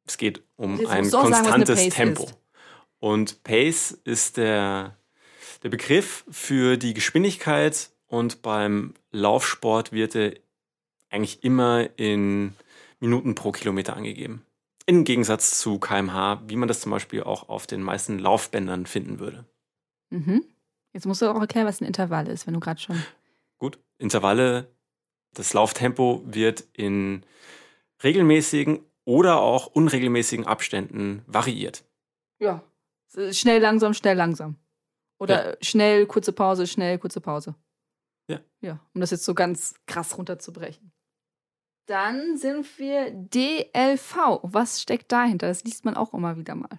[0.04, 2.24] es geht um Jetzt ein sagen, was eine konstantes Pace Tempo.
[2.24, 2.38] ist.
[2.98, 4.96] Und Pace ist der,
[5.62, 10.34] der Begriff für die Geschwindigkeit und beim Laufsport wird er
[11.10, 12.54] eigentlich immer in
[12.98, 14.44] Minuten pro Kilometer angegeben.
[14.88, 19.18] Im Gegensatz zu kmh, wie man das zum Beispiel auch auf den meisten Laufbändern finden
[19.18, 19.44] würde.
[20.09, 20.42] Mhm.
[20.94, 23.03] Jetzt musst du auch erklären, was ein Intervall ist, wenn du gerade schon.
[23.59, 24.74] Gut, Intervalle,
[25.35, 27.22] das Lauftempo wird in
[28.03, 31.85] regelmäßigen oder auch unregelmäßigen Abständen variiert.
[32.38, 32.62] Ja.
[33.33, 34.57] Schnell, langsam, schnell, langsam.
[35.18, 37.55] Oder schnell, kurze Pause, schnell, kurze Pause.
[38.27, 38.40] Ja.
[38.62, 40.92] Ja, um das jetzt so ganz krass runterzubrechen.
[41.88, 44.40] Dann sind wir DLV.
[44.42, 45.48] Was steckt dahinter?
[45.48, 46.79] Das liest man auch immer wieder mal.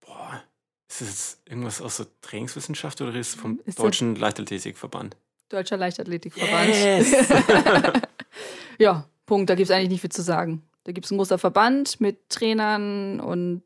[0.00, 0.42] Boah,
[0.88, 5.16] ist das jetzt irgendwas aus der Trainingswissenschaft oder ist es vom Ist Deutschen Leichtathletikverband?
[5.50, 6.68] Deutscher Leichtathletikverband.
[6.68, 7.28] Yes!
[8.78, 9.48] ja, Punkt.
[9.48, 10.62] Da gibt es eigentlich nicht viel zu sagen.
[10.82, 13.62] Da gibt es einen großer Verband mit Trainern und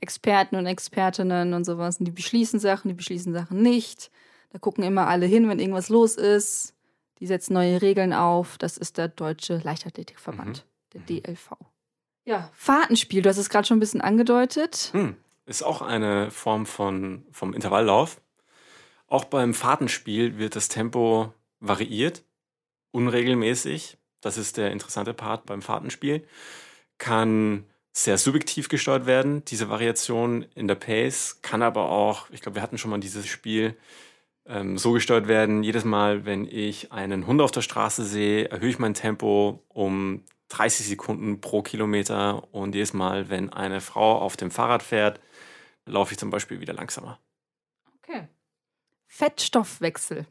[0.00, 1.98] Experten und Expertinnen und sowas.
[1.98, 4.12] Und die beschließen Sachen, die beschließen Sachen nicht.
[4.50, 6.73] Da gucken immer alle hin, wenn irgendwas los ist.
[7.24, 8.58] Die setzen neue Regeln auf.
[8.58, 11.52] Das ist der Deutsche Leichtathletikverband, der DLV.
[12.26, 14.90] Ja, Fahrtenspiel, du hast es gerade schon ein bisschen angedeutet.
[14.92, 18.20] Hm, ist auch eine Form von, vom Intervalllauf.
[19.06, 22.24] Auch beim Fahrtenspiel wird das Tempo variiert,
[22.90, 23.96] unregelmäßig.
[24.20, 26.28] Das ist der interessante Part beim Fahrtenspiel.
[26.98, 31.38] Kann sehr subjektiv gesteuert werden, diese Variation in der Pace.
[31.40, 33.78] Kann aber auch, ich glaube, wir hatten schon mal dieses Spiel,
[34.46, 35.62] ähm, so gesteuert werden.
[35.62, 40.24] Jedes Mal, wenn ich einen Hund auf der Straße sehe, erhöhe ich mein Tempo um
[40.48, 42.52] 30 Sekunden pro Kilometer.
[42.52, 45.20] Und jedes Mal, wenn eine Frau auf dem Fahrrad fährt,
[45.86, 47.18] laufe ich zum Beispiel wieder langsamer.
[47.98, 48.28] Okay.
[49.06, 50.26] Fettstoffwechsel.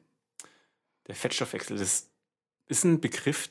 [1.08, 2.10] Der Fettstoffwechsel, das
[2.68, 3.50] ist ein Begriff,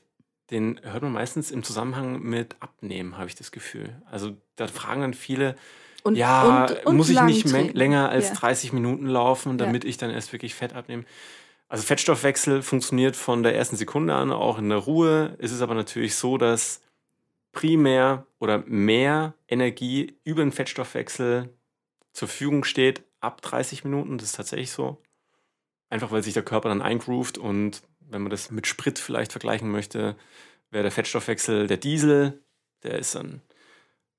[0.51, 4.01] den hört man meistens im Zusammenhang mit Abnehmen, habe ich das Gefühl.
[4.11, 5.57] Also da fragen dann viele,
[6.03, 8.35] und, ja, und, und muss ich nicht länger als ja.
[8.35, 9.91] 30 Minuten laufen, damit ja.
[9.91, 11.05] ich dann erst wirklich Fett abnehme.
[11.69, 15.37] Also Fettstoffwechsel funktioniert von der ersten Sekunde an, auch in der Ruhe.
[15.39, 16.83] Es ist aber natürlich so, dass
[17.53, 21.49] primär oder mehr Energie über den Fettstoffwechsel
[22.13, 24.19] zur Verfügung steht ab 30 Minuten.
[24.19, 25.01] Das ist tatsächlich so.
[25.89, 29.71] Einfach weil sich der Körper dann eingroovt und wenn man das mit Sprit vielleicht vergleichen
[29.71, 30.17] möchte,
[30.71, 32.43] wäre der Fettstoffwechsel der Diesel.
[32.83, 33.41] Der ist dann,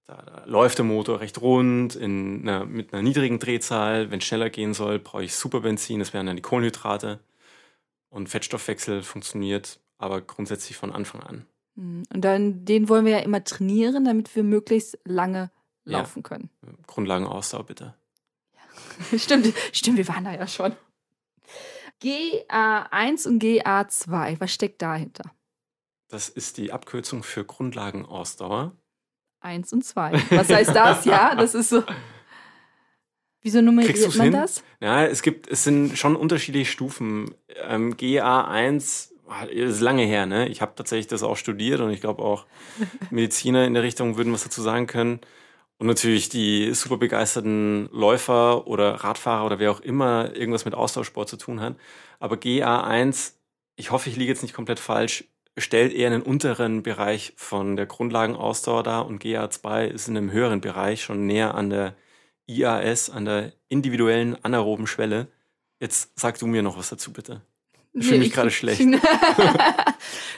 [0.06, 4.12] da, läuft der Motor recht rund in einer, mit einer niedrigen Drehzahl.
[4.12, 7.20] Wenn es schneller gehen soll, brauche ich Superbenzin, das wären dann die Kohlenhydrate.
[8.10, 11.46] Und Fettstoffwechsel funktioniert aber grundsätzlich von Anfang an.
[11.76, 12.04] Mhm.
[12.14, 15.50] Und dann, den wollen wir ja immer trainieren, damit wir möglichst lange
[15.86, 16.30] laufen ja.
[16.30, 16.50] können.
[16.88, 17.96] Grundlagenausdauer bitte.
[19.12, 19.18] Ja.
[19.18, 20.76] stimmt, stimmt, wir waren da ja schon.
[22.02, 25.32] GA1 und GA2, was steckt dahinter?
[26.10, 28.76] Das ist die Abkürzung für Grundlagenausdauer.
[29.44, 30.14] Eins und zwei.
[30.30, 31.04] Was heißt das?
[31.06, 31.84] ja, das ist so.
[33.42, 34.32] Wieso nummeriert man hin?
[34.32, 34.64] das?
[34.80, 37.36] Ja, es gibt, es sind schon unterschiedliche Stufen.
[37.68, 40.48] Ähm, GA1 ah, ist lange her, ne?
[40.48, 42.46] Ich habe tatsächlich das auch studiert und ich glaube auch
[43.10, 45.20] Mediziner in der Richtung würden was dazu sagen können.
[45.78, 51.28] Und natürlich die super begeisterten Läufer oder Radfahrer oder wer auch immer irgendwas mit Austauschsport
[51.28, 51.76] zu tun hat.
[52.22, 53.34] Aber GA1,
[53.76, 55.26] ich hoffe, ich liege jetzt nicht komplett falsch,
[55.58, 60.62] stellt eher einen unteren Bereich von der Grundlagenausdauer dar und GA2 ist in einem höheren
[60.62, 61.96] Bereich schon näher an der
[62.48, 65.28] IAS, an der individuellen anaeroben Schwelle.
[65.80, 67.42] Jetzt sag du mir noch was dazu, bitte.
[67.94, 68.82] Ich nee, fühle mich gerade schlecht.
[68.82, 68.98] nee,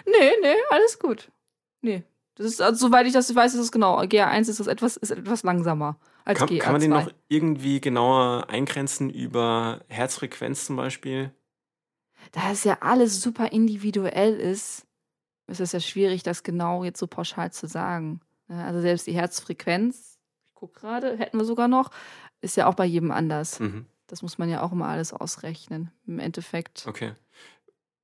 [0.05, 1.31] nee, alles gut.
[1.81, 2.03] Nee,
[2.35, 3.99] das ist, also, soweit ich das weiß, ist es genau.
[4.01, 6.59] GA1 ist das etwas, ist etwas langsamer als kann, GA2.
[6.59, 11.31] Kann man den noch irgendwie genauer eingrenzen über Herzfrequenz zum Beispiel?
[12.33, 14.84] Da es ja alles super individuell ist,
[15.47, 18.21] ist es ja schwierig, das genau jetzt so pauschal zu sagen.
[18.47, 21.91] Also selbst die Herzfrequenz, ich gucke gerade, hätten wir sogar noch,
[22.41, 23.59] ist ja auch bei jedem anders.
[23.59, 23.85] Mhm.
[24.07, 26.85] Das muss man ja auch immer alles ausrechnen, im Endeffekt.
[26.87, 27.13] Okay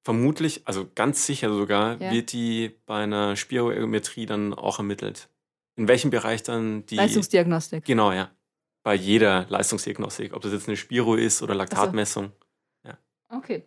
[0.04, 2.12] vermutlich, also ganz sicher sogar, ja.
[2.12, 5.30] wird die bei einer Spiroergometrie dann auch ermittelt.
[5.76, 6.96] In welchem Bereich dann die.
[6.96, 7.86] Leistungsdiagnostik.
[7.86, 8.30] Genau, ja.
[8.84, 12.32] Bei jeder Leistungsdiagnostik, ob das jetzt eine Spiro ist oder Laktatmessung.
[12.84, 12.90] So.
[12.90, 12.98] Ja.
[13.30, 13.64] Okay.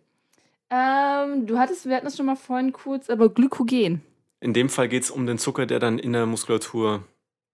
[0.69, 4.01] Ähm, du hattest, wir hatten das schon mal vorhin kurz, aber Glykogen.
[4.39, 7.03] In dem Fall geht es um den Zucker, der dann in der Muskulatur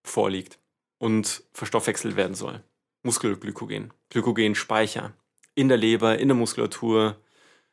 [0.04, 0.60] vorliegt
[0.98, 2.64] und verstoffwechselt werden soll.
[3.04, 3.94] Muskelglykogen.
[4.10, 5.14] Glykogenspeicher.
[5.56, 7.18] In der Leber, in der Muskulatur,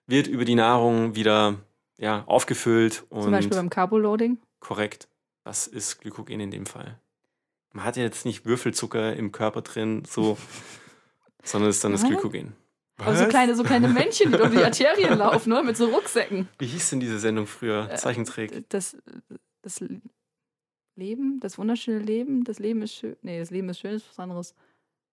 [0.07, 1.57] wird über die Nahrung wieder
[1.99, 3.05] ja, aufgefüllt.
[3.11, 4.39] Und Zum Beispiel beim Carboloading?
[4.61, 5.09] Korrekt.
[5.45, 6.99] Das ist Glykogen in dem Fall.
[7.73, 10.39] Man hat ja jetzt nicht Würfelzucker im Körper drin, so,
[11.43, 12.55] sondern es ist dann das Glykogen.
[12.99, 15.63] Aber so kleine, so kleine Männchen, die durch die Arterien laufen, ne?
[15.63, 16.49] mit so Rucksäcken.
[16.59, 17.89] Wie hieß denn diese Sendung früher?
[17.91, 18.69] Äh, Zeichentrick.
[18.71, 18.97] Das,
[19.63, 19.85] das
[20.97, 23.17] Leben, das wunderschöne Leben, das Leben ist schön.
[23.23, 24.55] Nee, das Leben ist schön, ist was anderes.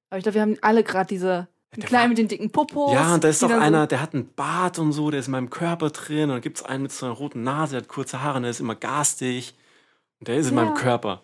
[0.09, 2.93] Aber ich glaube, wir haben alle gerade diese ein Klein mit den dicken Popos.
[2.93, 5.27] Ja, und da ist doch einer, so der hat einen Bart und so, der ist
[5.27, 6.23] in meinem Körper drin.
[6.23, 8.43] Und dann gibt es einen mit so einer roten Nase, der hat kurze Haare und
[8.43, 9.55] der ist immer garstig.
[10.19, 10.49] Und der ist ja.
[10.51, 11.23] in meinem Körper.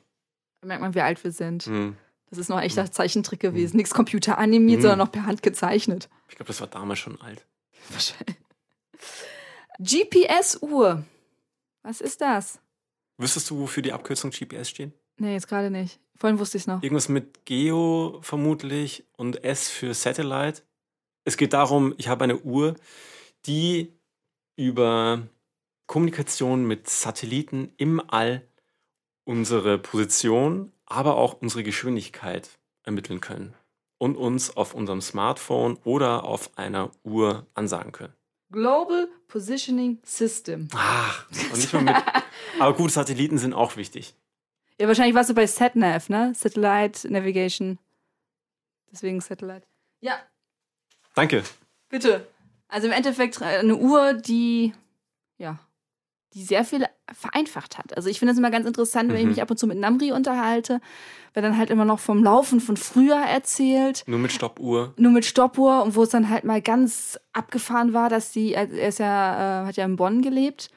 [0.62, 1.67] Da merkt man, wie alt wir sind.
[1.67, 1.95] Mhm.
[2.32, 2.91] Das ist noch ein echter hm.
[2.91, 3.76] Zeichentrick gewesen.
[3.76, 3.78] Mhm.
[3.78, 4.82] Nichts computeranimiert, mhm.
[4.82, 6.10] sondern noch per Hand gezeichnet.
[6.30, 7.46] Ich glaube, das war damals schon alt.
[7.89, 8.38] Wahrscheinlich.
[9.80, 11.04] GPS-Uhr.
[11.84, 12.60] Was ist das?
[13.17, 14.91] Wüsstest du, wofür die Abkürzung GPS steht?
[15.17, 16.00] Nee, jetzt gerade nicht.
[16.15, 16.82] Vorhin wusste ich es noch.
[16.82, 20.62] Irgendwas mit Geo vermutlich und S für Satellite.
[21.26, 22.76] Es geht darum, ich habe eine Uhr,
[23.46, 23.91] die
[24.56, 25.28] über
[25.88, 28.48] Kommunikation mit Satelliten im All
[29.24, 32.50] unsere Position, aber auch unsere Geschwindigkeit
[32.84, 33.54] ermitteln können
[33.98, 38.14] und uns auf unserem Smartphone oder auf einer Uhr ansagen können.
[38.52, 40.68] Global Positioning System.
[40.76, 41.96] Ach, und nicht mal mit.
[42.60, 44.14] aber gut, Satelliten sind auch wichtig.
[44.80, 46.34] Ja, wahrscheinlich warst du bei SatNav, ne?
[46.36, 47.80] Satellite Navigation.
[48.92, 49.66] Deswegen Satellite.
[50.02, 50.20] Ja.
[51.16, 51.44] Danke.
[51.88, 52.28] Bitte.
[52.68, 54.74] Also im Endeffekt eine Uhr, die,
[55.38, 55.60] ja,
[56.34, 57.96] die sehr viel vereinfacht hat.
[57.96, 59.22] Also ich finde es immer ganz interessant, wenn mhm.
[59.22, 60.80] ich mich ab und zu mit Namri unterhalte,
[61.34, 64.04] weil dann halt immer noch vom Laufen von früher erzählt.
[64.08, 64.94] Nur mit Stoppuhr.
[64.98, 68.70] Nur mit Stoppuhr und wo es dann halt mal ganz abgefahren war, dass sie, er
[68.70, 70.70] ist ja, äh, hat ja in Bonn gelebt,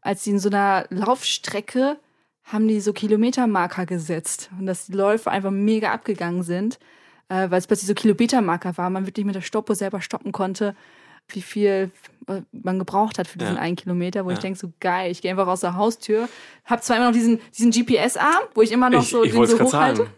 [0.00, 1.98] als sie in so einer Laufstrecke
[2.44, 6.78] haben die so Kilometermarker gesetzt und dass die Läufe einfach mega abgegangen sind,
[7.28, 10.74] äh, weil es plötzlich so Kilometermarker war, man wirklich mit der Stoppuhr selber stoppen konnte,
[11.34, 11.90] wie viel
[12.28, 13.60] äh, man gebraucht hat für diesen Ja.
[13.60, 14.42] einen Kilometer, wo ich Ja.
[14.42, 16.28] denke, so geil, ich gehe einfach aus der Haustür,
[16.64, 19.38] habe zwar immer noch diesen, diesen GPS-Arm, wo ich immer noch ich so ich den
[19.38, 20.02] wollte so es gerade hochhalte.
[20.04, 20.14] sagen.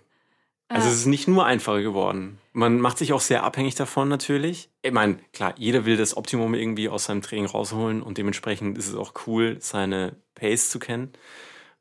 [0.68, 2.38] Also es ist nicht nur einfacher geworden.
[2.55, 4.70] Man macht sich auch sehr abhängig davon natürlich.
[4.81, 8.88] Ich meine, klar, jeder will das Optimum irgendwie aus seinem Training rausholen und dementsprechend ist
[8.88, 11.12] es auch cool, seine Pace zu kennen.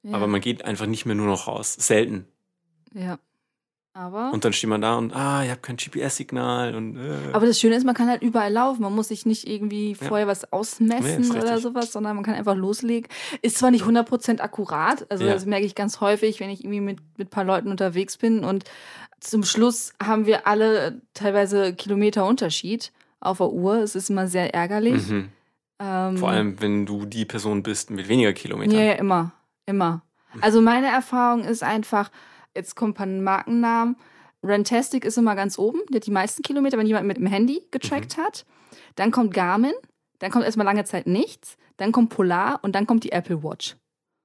[0.04, 0.16] Ja.
[0.16, 1.74] Aber man geht einfach nicht mehr nur noch raus.
[1.74, 2.28] Selten.
[2.94, 3.18] ja.
[3.94, 7.34] Aber, Und dann steht man da und, ah, ich habe kein GPS-Signal und äh.
[7.34, 8.82] aber das Schöne ist, man kann halt überall laufen.
[8.84, 10.08] Man muss sich nicht irgendwie Ja.
[10.08, 13.10] vorher was Nee, ausmessen ist oder sowas, sondern man kann einfach loslegen.
[13.42, 15.34] Ist zwar nicht 100% akkurat, also Ja.
[15.34, 18.46] das merke ich ganz häufig, wenn ich irgendwie mit, mit ein paar Leuten unterwegs bin
[18.46, 18.64] und
[19.20, 23.76] zum Schluss haben wir alle teilweise Kilometer Unterschied auf der Uhr.
[23.80, 25.06] Es ist immer sehr ärgerlich.
[25.10, 25.30] mhm.
[25.80, 28.74] Ähm, Vor allem, wenn du die Person bist mit weniger Kilometern.
[28.78, 29.32] Ja, ja, immer.
[29.66, 30.02] Immer.
[30.40, 32.10] Also meine Erfahrung ist einfach,
[32.56, 33.96] jetzt kommt ein Markennamen.
[34.44, 37.64] Rantastic ist immer ganz oben, der hat die meisten Kilometer, wenn jemand mit dem Handy
[37.72, 38.22] getrackt Mhm.
[38.24, 38.46] hat.
[38.96, 39.74] Dann kommt Garmin,
[40.20, 43.76] dann kommt erstmal lange Zeit nichts, dann kommt Polar und dann kommt die Apple Watch.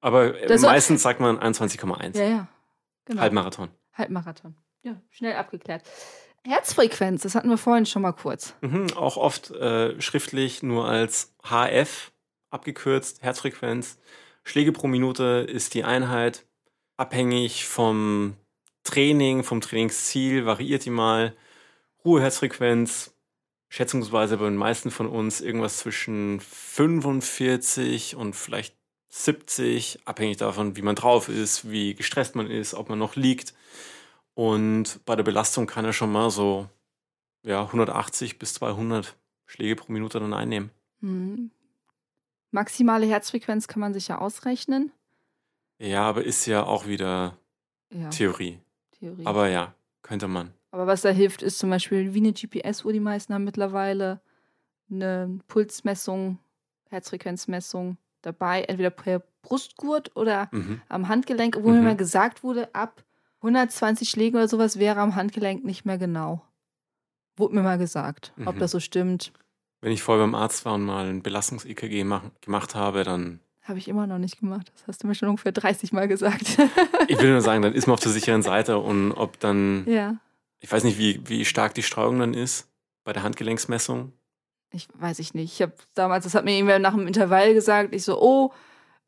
[0.00, 2.16] Aber äh, Das meistens sagt man 21,1.
[2.16, 2.48] Ja, ja.
[3.04, 3.20] Genau.
[3.20, 3.68] Halbmarathon.
[3.92, 4.56] Halbmarathon.
[4.82, 5.82] Ja, schnell abgeklärt.
[6.44, 8.54] Herzfrequenz, das hatten wir vorhin schon mal kurz.
[8.60, 12.12] Mhm, auch oft äh, schriftlich nur als HF
[12.50, 13.98] abgekürzt, Herzfrequenz.
[14.44, 16.46] Schläge pro Minute ist die Einheit.
[16.96, 18.36] Abhängig vom
[18.84, 21.34] Training, vom Trainingsziel variiert die mal.
[22.04, 23.14] Ruheherzfrequenz,
[23.68, 28.76] schätzungsweise bei den meisten von uns irgendwas zwischen 45 und vielleicht
[29.08, 33.54] 70, abhängig davon, wie man drauf ist, wie gestresst man ist, ob man noch liegt.
[34.34, 36.68] Und bei der Belastung kann er schon mal so
[37.42, 40.70] ja, 180 bis 200 Schläge pro Minute dann einnehmen.
[41.00, 41.50] Hm.
[42.50, 44.92] Maximale Herzfrequenz kann man sich ja ausrechnen.
[45.78, 47.36] Ja, aber ist ja auch wieder
[47.90, 48.60] Ja, Theorie.
[48.92, 49.26] Theorie.
[49.26, 50.52] Aber ja, könnte man.
[50.70, 52.92] Aber was da hilft, ist zum Beispiel wie eine GPS-Uhr.
[52.92, 54.20] Die meisten haben mittlerweile
[54.90, 56.38] eine Pulsmessung,
[56.90, 60.80] Herzfrequenzmessung dabei, entweder per Brustgurt oder Mhm.
[60.88, 61.84] am Handgelenk, wo mir Mhm.
[61.84, 63.04] mal gesagt wurde, ab
[63.42, 66.42] 120 Schlägen oder sowas wäre am Handgelenk nicht mehr genau.
[67.36, 68.32] Wurde mir mal gesagt.
[68.44, 68.58] Ob Mhm.
[68.60, 69.32] das so stimmt,
[69.82, 73.78] Wenn ich vorher beim Arzt war und mal ein Belastungs-EKG mach- gemacht habe, dann, habe
[73.78, 74.70] ich immer noch nicht gemacht.
[74.74, 76.58] Das hast du mir schon ungefähr 30 Mal gesagt.
[77.08, 80.16] ich will nur sagen, dann ist man auf der sicheren Seite und ob dann, ja.
[80.60, 82.68] ich weiß nicht, wie, wie stark die Streuung dann ist
[83.04, 84.12] bei der Handgelenksmessung.
[84.72, 85.54] Ich weiß ich nicht.
[85.54, 87.94] Ich habe damals, das hat mir irgendwer nach dem Intervall gesagt.
[87.94, 88.52] Ich so, oh,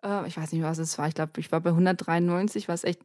[0.03, 1.09] äh, ich weiß nicht, was es war.
[1.09, 3.01] Ich glaube, ich war bei 193, was echt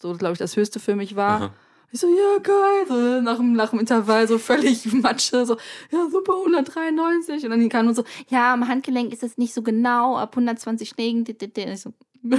[0.00, 1.40] so, glaube ich, das höchste für mich war.
[1.40, 1.54] Aha.
[1.92, 2.84] Ich so, ja, geil.
[2.88, 5.46] So, nach, dem, nach dem Intervall so völlig Matsche.
[5.46, 5.56] So,
[5.90, 7.44] ja, super, 193.
[7.44, 10.88] Und dann kam nur so, ja, am Handgelenk ist es nicht so genau, ab 120
[10.88, 11.20] Schlägen.
[11.20, 11.92] Und ich so,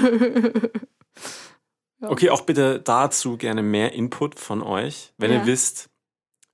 [2.00, 2.10] Ja.
[2.12, 5.38] Okay, auch bitte dazu gerne mehr Input von euch, wenn Ja.
[5.40, 5.90] ihr wisst,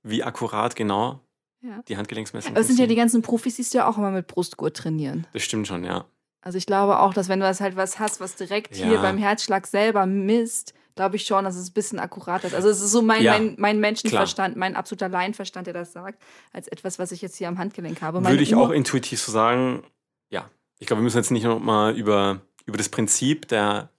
[0.02, 1.20] wie akkurat genau
[1.60, 1.82] Ja.
[1.86, 4.76] die Handgelenksmessung Aber es sind ja die ganzen Profis, die ja auch immer mit Brustgurt
[4.76, 5.26] trainieren.
[5.34, 6.06] Das stimmt schon, ja.
[6.40, 9.18] Also ich glaube auch, dass wenn du das halt was hast, was direkt hier beim
[9.18, 12.54] Herzschlag selber misst, glaube ich schon, dass es ein bisschen akkurater ist.
[12.54, 16.22] Also es ist so mein, Ja, mein, mein Menschenverstand, mein absoluter Laienverstand, der das sagt,
[16.52, 18.20] als etwas, was ich jetzt hier am Handgelenk habe.
[18.20, 19.82] Meine Würde ich Uhr- auch intuitiv so sagen,
[20.30, 20.48] ja.
[20.78, 23.90] Ich glaube, wir müssen jetzt nicht noch mal über, über das Prinzip der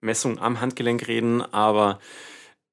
[0.00, 1.98] Messung am Handgelenk reden, aber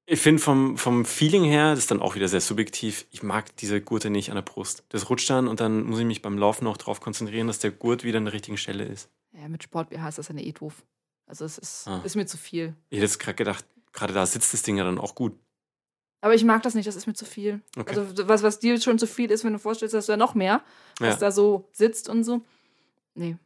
[0.05, 3.55] ich finde vom, vom Feeling her, das ist dann auch wieder sehr subjektiv, ich mag
[3.57, 4.83] diese Gurte nicht an der Brust.
[4.89, 7.71] Das rutscht dann und dann muss ich mich beim Laufen auch darauf konzentrieren, dass der
[7.71, 9.09] Gurt wieder an der richtigen Stelle ist.
[9.39, 10.83] Ja, mit Sport BH ist das ja eh doof.
[11.31, 12.01] Also es ist, Ah.
[12.03, 12.75] ist mir zu viel.
[12.89, 15.33] Ich hätte jetzt gerade gedacht, gerade da sitzt das Ding ja dann auch gut.
[16.19, 17.61] Aber ich mag das nicht, das ist mir zu viel.
[17.77, 17.97] Okay.
[17.97, 20.35] Also was, was dir schon zu viel ist, wenn du vorstellst, dass du ja noch
[20.35, 20.61] mehr,
[20.99, 21.19] was Ja.
[21.21, 22.41] da so sitzt und so.
[23.15, 23.37] Nee.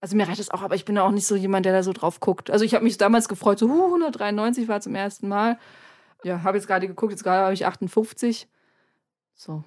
[0.00, 1.92] Also mir reicht das auch, aber ich bin auch nicht so jemand, der da so
[1.92, 2.50] drauf guckt.
[2.50, 5.58] Also ich habe mich damals gefreut, so huh, 193 war zum ersten Mal.
[6.22, 8.46] Ja, habe jetzt gerade geguckt, jetzt gerade habe ich 58.
[9.34, 9.64] So.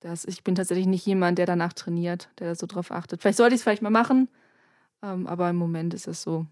[0.00, 3.20] Das, ich bin tatsächlich nicht jemand, der danach trainiert, der da so drauf achtet.
[3.20, 4.28] Vielleicht sollte ich es vielleicht mal machen,
[5.02, 6.46] ähm, aber im Moment ist es so.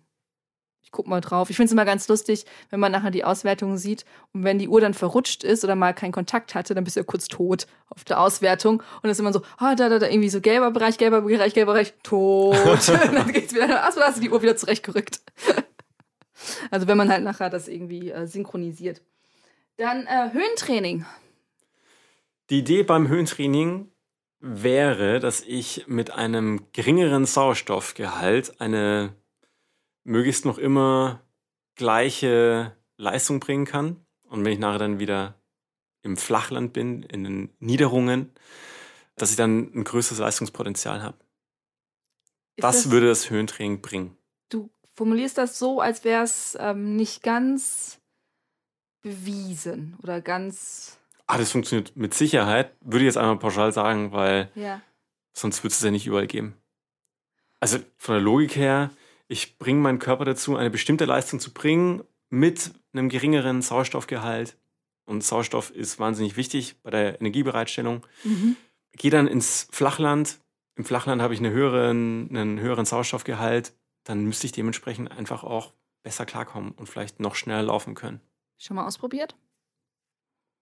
[0.86, 1.50] Ich guck mal drauf.
[1.50, 4.68] Ich finde es immer ganz lustig, wenn man nachher die Auswertung sieht und wenn die
[4.68, 7.66] Uhr dann verrutscht ist oder mal keinen Kontakt hatte, dann bist du ja kurz tot
[7.88, 10.70] auf der Auswertung und dann ist immer so, ah, da, da, da, irgendwie so gelber
[10.70, 12.56] Bereich, gelber Bereich, gelber Bereich, tot.
[12.88, 15.22] und dann geht's wieder, achso, da hast du die Uhr wieder zurechtgerückt.
[16.70, 19.02] also wenn man halt nachher das irgendwie äh, synchronisiert.
[19.76, 21.04] Dann äh, Höhentraining.
[22.50, 23.90] Die Idee beim Höhentraining
[24.38, 29.16] wäre, dass ich mit einem geringeren Sauerstoffgehalt eine
[30.06, 31.20] möglichst noch immer
[31.74, 34.06] gleiche Leistung bringen kann.
[34.28, 35.34] Und wenn ich nachher dann wieder
[36.02, 38.32] im Flachland bin, in den Niederungen,
[39.16, 41.18] dass ich dann ein größeres Leistungspotenzial habe.
[42.56, 44.16] Ist Das, würde das Höhentraining bringen.
[44.48, 48.00] Du formulierst das so, als wäre es ähm, nicht ganz
[49.02, 50.98] bewiesen oder ganz.
[51.26, 54.80] Ah, das funktioniert mit Sicherheit, würde ich jetzt einmal pauschal sagen, weil Ja.
[55.32, 56.54] sonst würde es ja nicht überall geben.
[57.58, 58.90] Also von der Logik her,
[59.28, 64.56] ich bringe meinen Körper dazu, eine bestimmte Leistung zu bringen mit einem geringeren Sauerstoffgehalt.
[65.04, 68.04] Und Sauerstoff ist wahnsinnig wichtig bei der Energiebereitstellung.
[68.24, 68.56] Mhm.
[68.92, 70.40] Gehe dann ins Flachland.
[70.74, 73.72] Im Flachland habe ich eine höheren, einen höheren Sauerstoffgehalt.
[74.04, 75.72] Dann müsste ich dementsprechend einfach auch
[76.02, 78.20] besser klarkommen und vielleicht noch schneller laufen können.
[78.58, 79.36] Schon mal ausprobiert?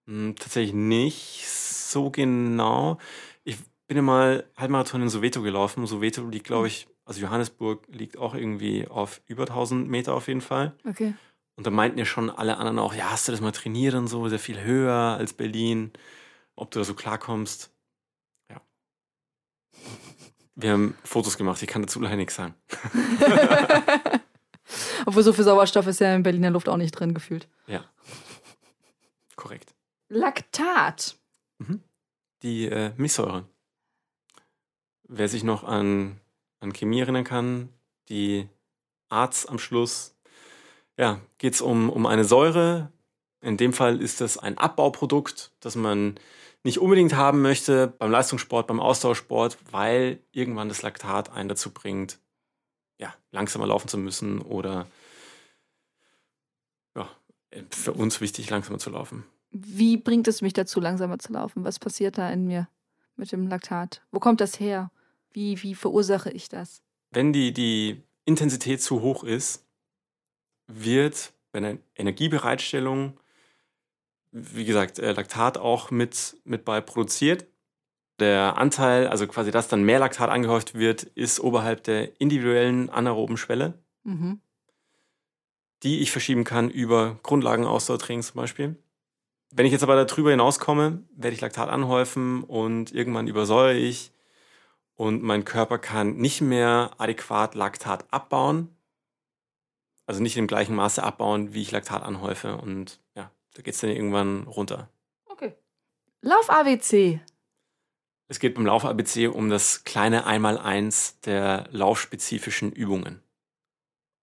[0.07, 2.97] Hm, tatsächlich nicht so genau.
[3.43, 3.57] Ich
[3.87, 5.85] bin ja mal Halbmarathon in Soweto gelaufen.
[5.85, 10.41] Soweto liegt, glaube ich, also Johannesburg liegt auch irgendwie auf über 1000 Meter auf jeden
[10.41, 10.75] Fall.
[10.87, 11.13] Okay.
[11.55, 14.07] Und da meinten ja schon alle anderen auch, ja, hast du das mal trainiert und
[14.07, 15.93] so, sehr viel höher als Berlin,
[16.55, 17.71] ob du da so klarkommst.
[18.49, 18.59] Ja.
[20.55, 22.55] Wir haben Fotos gemacht, ich kann dazu leider nichts sagen.
[25.05, 27.47] Obwohl so viel Sauerstoff ist ja in Berliner Luft auch nicht drin gefühlt.
[27.67, 27.85] Ja.
[29.35, 29.75] Korrekt.
[30.09, 31.17] Laktat.
[32.41, 33.47] Die äh, Milchsäure.
[35.07, 36.19] Wer sich noch an,
[36.59, 37.69] an Chemie erinnern kann,
[38.09, 38.47] die
[39.09, 40.15] Arzt am Schluss,
[40.97, 42.91] ja, geht es um, um eine Säure.
[43.41, 46.15] In dem Fall ist das ein Abbauprodukt, das man
[46.63, 52.19] nicht unbedingt haben möchte beim Leistungssport, beim Austauschsport, weil irgendwann das Laktat einen dazu bringt,
[52.97, 54.87] ja, langsamer laufen zu müssen oder
[56.95, 57.07] ja,
[57.69, 59.25] für uns wichtig, langsamer zu laufen.
[59.51, 61.63] Wie bringt es mich dazu, langsamer zu laufen?
[61.63, 62.67] Was passiert da in mir
[63.15, 64.01] mit dem Laktat?
[64.11, 64.91] Wo kommt das her?
[65.35, 66.81] Wie, wie verursache ich das?
[67.11, 69.65] wenn die, die Intensität zu hoch ist,
[70.67, 73.17] wird bei der Energiebereitstellung,
[74.31, 77.45] wie gesagt, äh, Laktat auch mit, mit bei produziert.
[78.19, 83.37] Der Anteil, also quasi, dass dann mehr Laktat angehäuft wird, ist oberhalb der individuellen anaeroben
[83.37, 84.39] Schwelle, Mhm.
[85.83, 88.75] die ich verschieben kann über Grundlagenausdauertraining zum Beispiel.
[89.51, 94.11] Wenn ich jetzt aber darüber hinauskomme, werde ich Laktat anhäufen und irgendwann übersäuere ich
[94.95, 98.75] und mein Körper kann nicht mehr adäquat Laktat abbauen.
[100.07, 102.57] Also nicht im gleichen Maße abbauen, wie ich Laktat anhäufe.
[102.57, 104.89] Und ja, da geht es dann irgendwann runter.
[105.25, 105.53] Okay.
[106.21, 107.19] Lauf ABC.
[108.27, 113.21] Es geht beim Lauf-ABC um das kleine Einmaleins der laufspezifischen Übungen.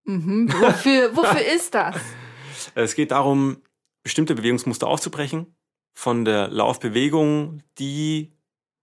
[0.04, 0.52] Mhm.
[0.52, 1.96] Wofür, wofür ist das?
[2.74, 3.62] Es geht darum,
[4.02, 5.54] bestimmte Bewegungsmuster aufzubrechen,
[5.94, 8.32] von der Laufbewegung, die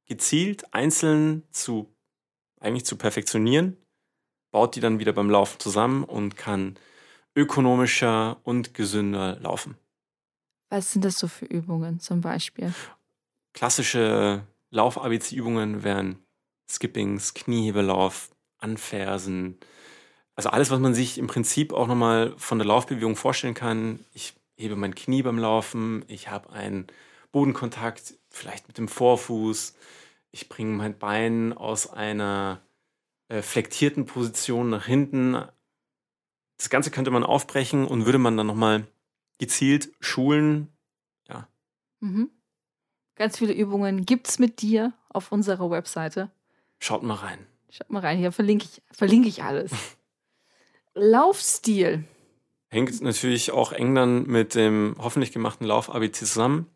[0.10, 1.96] gezielt einzeln zu
[2.60, 3.78] eigentlich zu perfektionieren,
[4.52, 6.78] baut die dann wieder beim Laufen zusammen und kann
[7.36, 9.78] ökonomischer und gesünder laufen.
[10.70, 12.74] Was sind das so für Übungen zum Beispiel?
[13.54, 16.20] Klassische Lauf-ABC-Übungen wären
[16.70, 19.58] Skippings, Kniehebelauf, Anfersen.
[20.36, 24.00] Also alles, was man sich im Prinzip auch nochmal von der Laufbewegung vorstellen kann.
[24.14, 26.88] Ich hebe mein Knie beim Laufen, ich habe einen
[27.32, 29.76] Bodenkontakt, vielleicht mit dem Vorfuß.
[30.32, 32.62] Ich bringe mein Bein aus einer
[33.28, 35.38] äh, flektierten Position nach hinten.
[36.58, 38.86] Das Ganze könnte man aufbrechen und würde man dann nochmal
[39.38, 40.68] gezielt schulen.
[41.28, 41.48] Ja,
[42.02, 42.30] Mhm.
[43.16, 46.32] Ganz viele Übungen gibt's mit dir auf unserer Webseite.
[46.80, 47.46] schaut mal rein.
[47.70, 49.72] Schaut mal rein, hier verlinke ich, verlinke ich alles.
[50.94, 52.06] Laufstil.
[52.70, 56.68] Hängt natürlich auch eng dann mit dem hoffentlich gemachten Lauf ABC zusammen.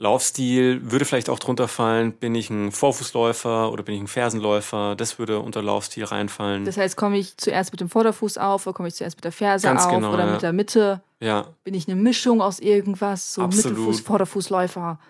[0.00, 2.12] Laufstil würde vielleicht auch drunter fallen.
[2.12, 4.94] Bin ich ein Vorfußläufer oder bin ich ein Fersenläufer?
[4.94, 6.64] Das würde unter Laufstil reinfallen.
[6.64, 9.32] Das heißt, komme ich zuerst mit dem Vorderfuß auf oder komme ich zuerst mit der
[9.32, 10.32] Ferse Ganz auf genau, oder ja.
[10.32, 11.02] mit der Mitte?
[11.20, 13.34] ja, Bin ich eine Mischung aus irgendwas?
[13.34, 13.76] So Absolut.
[13.76, 15.00] Mittelfuß, Vorderfußläufer.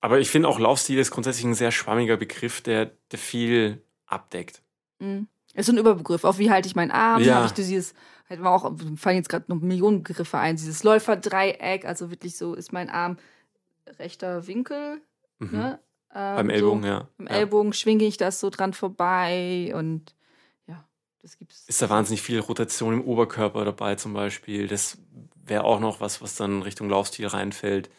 [0.00, 4.62] aber ich finde auch Laufstil ist grundsätzlich ein sehr schwammiger Begriff, der, der viel abdeckt.
[5.00, 5.26] Mhm.
[5.54, 6.22] Ist so ein Überbegriff.
[6.22, 7.22] Auch wie halte ich meinen Arm?
[7.22, 7.34] Ja.
[7.34, 7.92] Habe ich dieses,
[8.30, 12.72] halt auch, fallen jetzt gerade noch Millionen Begriffe ein, dieses Läuferdreieck, also wirklich so ist
[12.72, 13.16] mein Arm
[13.98, 15.00] rechter Winkel,
[15.38, 15.50] Mhm.
[15.58, 15.80] ne?
[16.14, 17.00] Ähm, Beim Ellbogen, ja.
[17.00, 17.32] So, Im ja.
[17.32, 20.14] Ellbogen schwinge ich das so dran vorbei und
[20.66, 20.84] ja,
[21.22, 21.64] das gibt's.
[21.66, 24.66] Ist da wahnsinnig viel Rotation im Oberkörper dabei zum Beispiel.
[24.68, 24.98] Das
[25.44, 27.90] wäre auch noch was, was dann Richtung Laufstil reinfällt.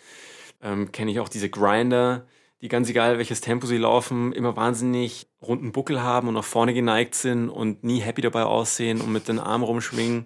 [0.61, 2.25] Ähm, Kenne ich auch diese Grinder,
[2.61, 6.73] die ganz egal welches Tempo sie laufen, immer wahnsinnig runden Buckel haben und nach vorne
[6.73, 10.25] geneigt sind und nie happy dabei aussehen und mit den Armen rumschwingen.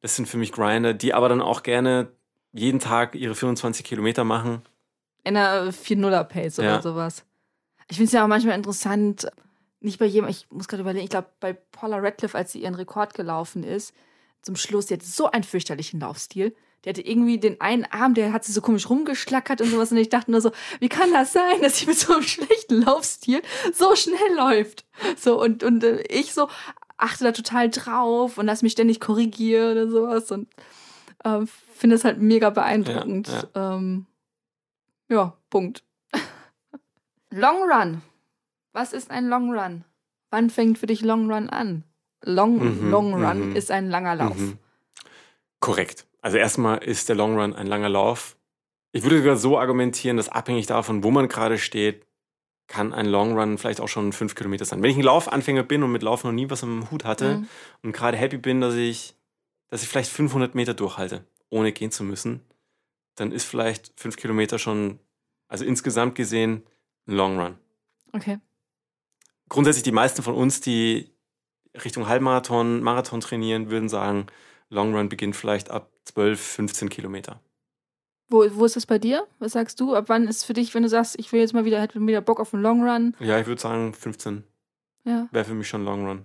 [0.00, 2.12] Das sind für mich Grinder, die aber dann auch gerne
[2.52, 4.62] jeden Tag ihre 24 Kilometer machen.
[5.24, 6.82] In einer 4-0er-Pace oder Ja.
[6.82, 7.24] sowas.
[7.88, 9.26] Ich finde es ja auch manchmal interessant,
[9.80, 12.74] nicht bei jedem, ich muss gerade überlegen, ich glaube bei Paula Radcliffe, als sie ihren
[12.74, 13.94] Rekord gelaufen ist,
[14.42, 16.54] zum Schluss, die hatte so einen fürchterlichen Laufstil.
[16.84, 19.90] Die hatte irgendwie den einen Arm, der hat sie so komisch rumgeschlackert und sowas.
[19.90, 22.82] Und ich dachte nur so, wie kann das sein, dass sie mit so einem schlechten
[22.82, 23.40] Laufstil
[23.72, 24.84] so schnell läuft?
[25.18, 26.48] So, und, und äh, ich so
[26.98, 30.30] achte da total drauf und lass mich ständig korrigieren oder sowas.
[30.30, 30.46] Und
[31.24, 33.28] ähm, finde es halt mega beeindruckend.
[33.54, 34.04] Ja, ähm,
[35.08, 35.82] ja Punkt.
[37.30, 38.02] Long Run.
[38.72, 39.84] Was ist ein Long Run?
[40.30, 41.84] Wann fängt für dich Long Run an?
[42.22, 43.56] Long, Mhm, Long Run mhm.
[43.56, 44.36] ist ein langer Lauf.
[44.36, 44.58] Mhm.
[45.60, 46.06] Korrekt.
[46.20, 48.36] Also erstmal ist der Long Run ein langer Lauf.
[48.92, 52.06] Ich würde sogar so argumentieren, dass abhängig davon, wo man gerade steht,
[52.66, 54.82] kann ein Long Run vielleicht auch schon fünf Kilometer sein.
[54.82, 57.48] Wenn ich ein Laufanfänger bin und mit Laufen noch nie was am Hut hatte Mhm.
[57.82, 59.14] und gerade happy bin, dass ich,
[59.68, 62.40] dass ich vielleicht 500 Meter durchhalte, ohne gehen zu müssen,
[63.16, 64.98] dann ist vielleicht fünf Kilometer schon,
[65.48, 66.62] also insgesamt gesehen,
[67.06, 67.58] ein Long Run.
[68.12, 68.38] Okay.
[69.48, 71.10] Grundsätzlich die meisten von uns, die
[71.84, 74.26] Richtung Halbmarathon, Marathon trainieren, würden sagen,
[74.68, 77.40] Long Run beginnt vielleicht ab 12, 15 Kilometer.
[78.28, 79.26] Wo, wo ist das bei dir?
[79.38, 79.94] Was sagst du?
[79.94, 82.20] Ab wann ist für dich, wenn du sagst, ich will jetzt mal wieder, hätte wieder
[82.22, 83.14] Bock auf einen Long Run?
[83.20, 84.44] Ja, ich würde sagen, 15
[85.04, 86.24] Ja, wäre für mich schon Long Run.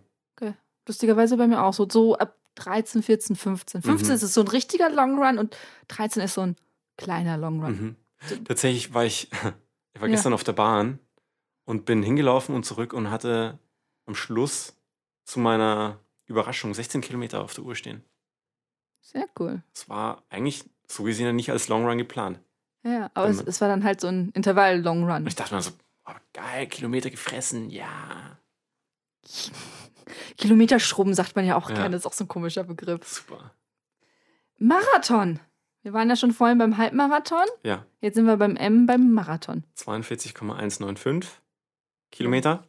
[0.88, 1.88] lustigerweise bei mir auch so.
[1.88, 3.82] So ab 13, 14, 15.
[3.84, 4.16] 15 Mhm.
[4.16, 5.56] ist es so ein richtiger Long Run und
[5.90, 6.56] 13 ist so ein
[7.00, 7.96] kleiner Long Run.
[8.30, 8.44] Mhm.
[8.46, 9.32] Tatsächlich war ich,
[9.94, 10.16] ich war Ja.
[10.16, 11.00] gestern auf der Bahn
[11.66, 13.60] und bin hingelaufen und zurück und hatte
[14.06, 14.76] am Schluss
[15.26, 18.04] zu meiner Überraschung 16 Kilometer auf der Uhr stehen.
[19.02, 19.64] Sehr cool.
[19.74, 22.40] Das war eigentlich so gesehen ja nicht als Long Run geplant.
[22.84, 25.22] Ja, aber es, es war dann halt so ein Intervall-Long Run.
[25.24, 25.72] Und ich dachte mir so,
[26.08, 28.38] oh, geil, Kilometer gefressen, ja,
[30.38, 31.76] Kilometerschrubben sagt man ja auch Ja.
[31.76, 33.08] gerne, das ist auch so ein komischer Begriff.
[33.08, 33.54] super.
[34.58, 35.40] Marathon.
[35.82, 37.46] Wir waren ja schon vorhin beim Halbmarathon.
[37.64, 39.64] Ja, Jetzt sind wir beim M beim Marathon.
[39.76, 41.30] 42,195
[42.12, 42.68] Kilometer.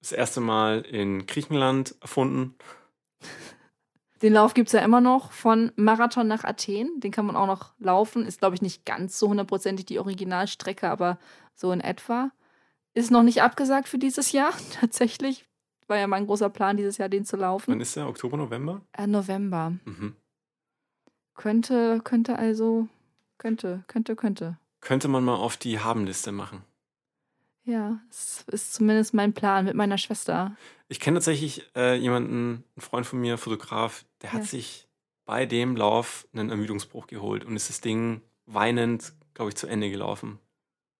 [0.00, 2.54] Das erste Mal in Griechenland erfunden.
[4.22, 7.00] Den Lauf gibt es ja immer noch von Marathon nach Athen.
[7.00, 8.24] Den kann man auch noch laufen.
[8.24, 11.18] Ist, glaube ich, nicht ganz so hundertprozentig die Originalstrecke, aber
[11.54, 12.30] so in etwa.
[12.94, 15.44] Ist noch nicht abgesagt für dieses Jahr, tatsächlich.
[15.86, 17.80] War ja mein großer Plan, dieses Jahr den zu Wann laufen.
[17.80, 18.08] ist der?
[18.08, 18.80] Oktober, November?
[18.92, 19.74] Äh, November.
[19.84, 20.16] Mhm.
[21.36, 22.88] Könnte, könnte also,
[23.38, 24.58] könnte, könnte, könnte.
[24.80, 26.62] Könnte man mal auf die Habenliste machen.
[27.64, 30.56] Ja, es ist zumindest mein Plan mit meiner Schwester.
[30.88, 34.46] Ich kenne tatsächlich äh, jemanden, einen Freund von mir, Fotograf, der hat Ja.
[34.46, 34.88] sich
[35.24, 39.90] bei dem Lauf einen Ermüdungsbruch geholt und ist das Ding weinend, glaube ich, zu Ende
[39.90, 40.38] gelaufen,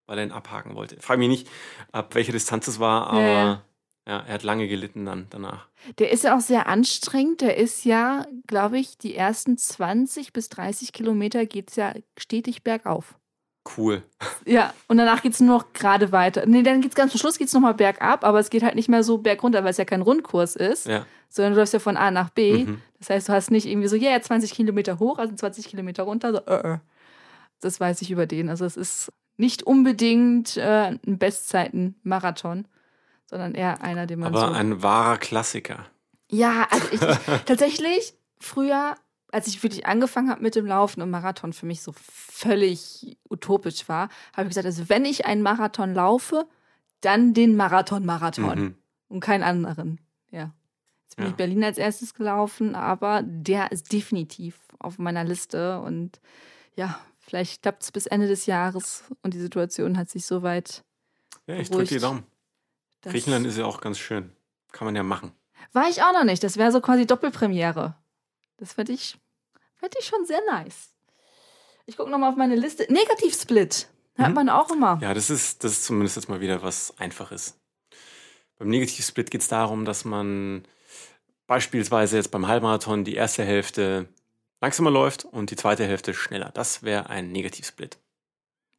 [0.06, 1.00] weil er ihn abhaken wollte.
[1.00, 1.48] Frag mich nicht,
[1.92, 3.64] ab welcher Distanz es war, aber Ja, ja,
[4.06, 4.20] ja.
[4.26, 5.68] er hat lange gelitten dann danach.
[5.98, 7.40] Der ist ja auch sehr anstrengend.
[7.40, 12.62] Der ist ja, glaube ich, die ersten 20 bis 30 Kilometer geht es ja stetig
[12.62, 13.16] bergauf.
[13.76, 14.02] Cool.
[14.44, 16.46] Ja, und danach geht es nur noch gerade weiter.
[16.46, 19.02] Nee, dann geht's ganz zum Schluss geht's nochmal bergab, aber es geht halt nicht mehr
[19.02, 21.04] so bergunter, weil es ja kein Rundkurs ist, Ja.
[21.28, 22.64] sondern du läufst ja von A nach B.
[22.64, 22.82] Mhm.
[22.98, 26.04] Das heißt, du hast nicht irgendwie so, ja, yeah, 20 Kilometer hoch, also 20 Kilometer
[26.04, 26.32] runter.
[26.32, 26.78] So, äh, äh.
[27.60, 28.48] Das weiß ich über den.
[28.50, 32.68] Also es ist nicht unbedingt äh, ein Bestzeiten-Marathon,
[33.26, 34.54] sondern eher einer, den man Aber so...
[34.54, 35.86] ein wahrer Klassiker.
[36.30, 38.96] Ja, also ich, ich tatsächlich früher,
[39.32, 43.88] als ich wirklich angefangen habe mit dem Laufen und Marathon für mich so völlig utopisch
[43.88, 46.46] war, habe ich gesagt, also wenn ich einen Marathon laufe,
[47.00, 48.74] dann den Marathon-Marathon Mhm.
[49.08, 50.00] und keinen anderen.
[50.30, 50.52] Ja.
[51.04, 51.30] Jetzt bin Ja.
[51.30, 56.20] ich Berlin als erstes gelaufen, aber der ist definitiv auf meiner Liste und
[56.74, 60.84] ja, vielleicht klappt es bis Ende des Jahres und die Situation hat sich soweit.
[61.46, 61.98] Ja, ich drücke die.
[61.98, 62.24] Daumen.
[63.06, 64.32] Dass- Griechenland ist ja auch ganz schön.
[64.72, 65.32] Kann man ja machen.
[65.72, 66.42] War ich auch noch nicht.
[66.42, 67.94] Das wäre so quasi Doppelpremiere.
[68.58, 69.18] Das fände ich,
[69.76, 70.90] fänd ich schon sehr nice.
[71.86, 72.90] Ich gucke nochmal auf meine Liste.
[72.92, 73.88] Negativsplit.
[74.14, 74.98] Hört man auch immer.
[75.02, 77.58] Ja, das ist, das ist zumindest jetzt mal wieder was Einfaches.
[78.58, 80.64] Beim Negativsplit geht es darum, dass man
[81.46, 84.08] beispielsweise jetzt beim Halbmarathon die erste Hälfte
[84.62, 86.50] langsamer läuft und die zweite Hälfte schneller.
[86.54, 87.98] Das wäre ein Negativsplit.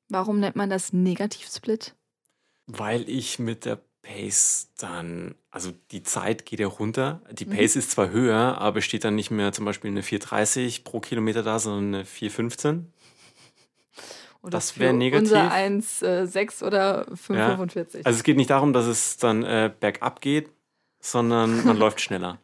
[0.09, 1.93] Warum nennt man das Negativsplit?
[2.65, 7.21] Weil ich mit der Pace dann, also die Zeit geht ja runter.
[7.31, 7.79] Die Pace mhm.
[7.79, 11.59] ist zwar höher, aber steht dann nicht mehr zum Beispiel eine 4,30 pro Kilometer da,
[11.59, 12.83] sondern eine 4,15.
[14.41, 15.31] Oder das wäre negativ.
[15.31, 17.97] Unser 1,6 äh, oder 5,45.
[17.97, 18.05] Ja.
[18.05, 20.49] Also es geht nicht darum, dass es dann äh, bergab geht,
[20.99, 22.39] sondern man läuft schneller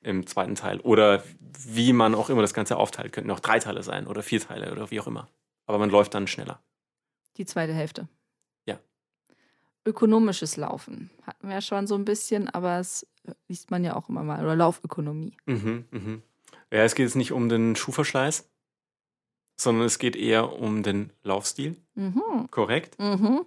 [0.00, 0.80] im zweiten Teil.
[0.80, 1.22] Oder
[1.66, 3.12] wie man auch immer das Ganze aufteilt.
[3.12, 5.28] Könnten auch drei Teile sein oder vier Teile oder wie auch immer.
[5.66, 6.60] Aber man läuft dann schneller.
[7.36, 8.08] Die zweite Hälfte.
[9.86, 13.06] Ökonomisches Laufen hatten wir ja schon so ein bisschen, aber es
[13.48, 14.42] liest man ja auch immer mal.
[14.42, 15.36] Oder Laufökonomie.
[15.46, 16.22] Mhm, mhm.
[16.72, 18.48] Ja, es geht jetzt nicht um den Schuhverschleiß,
[19.56, 21.76] sondern es geht eher um den Laufstil.
[21.94, 22.48] Mhm.
[22.50, 22.98] Korrekt?
[22.98, 23.44] Mhm.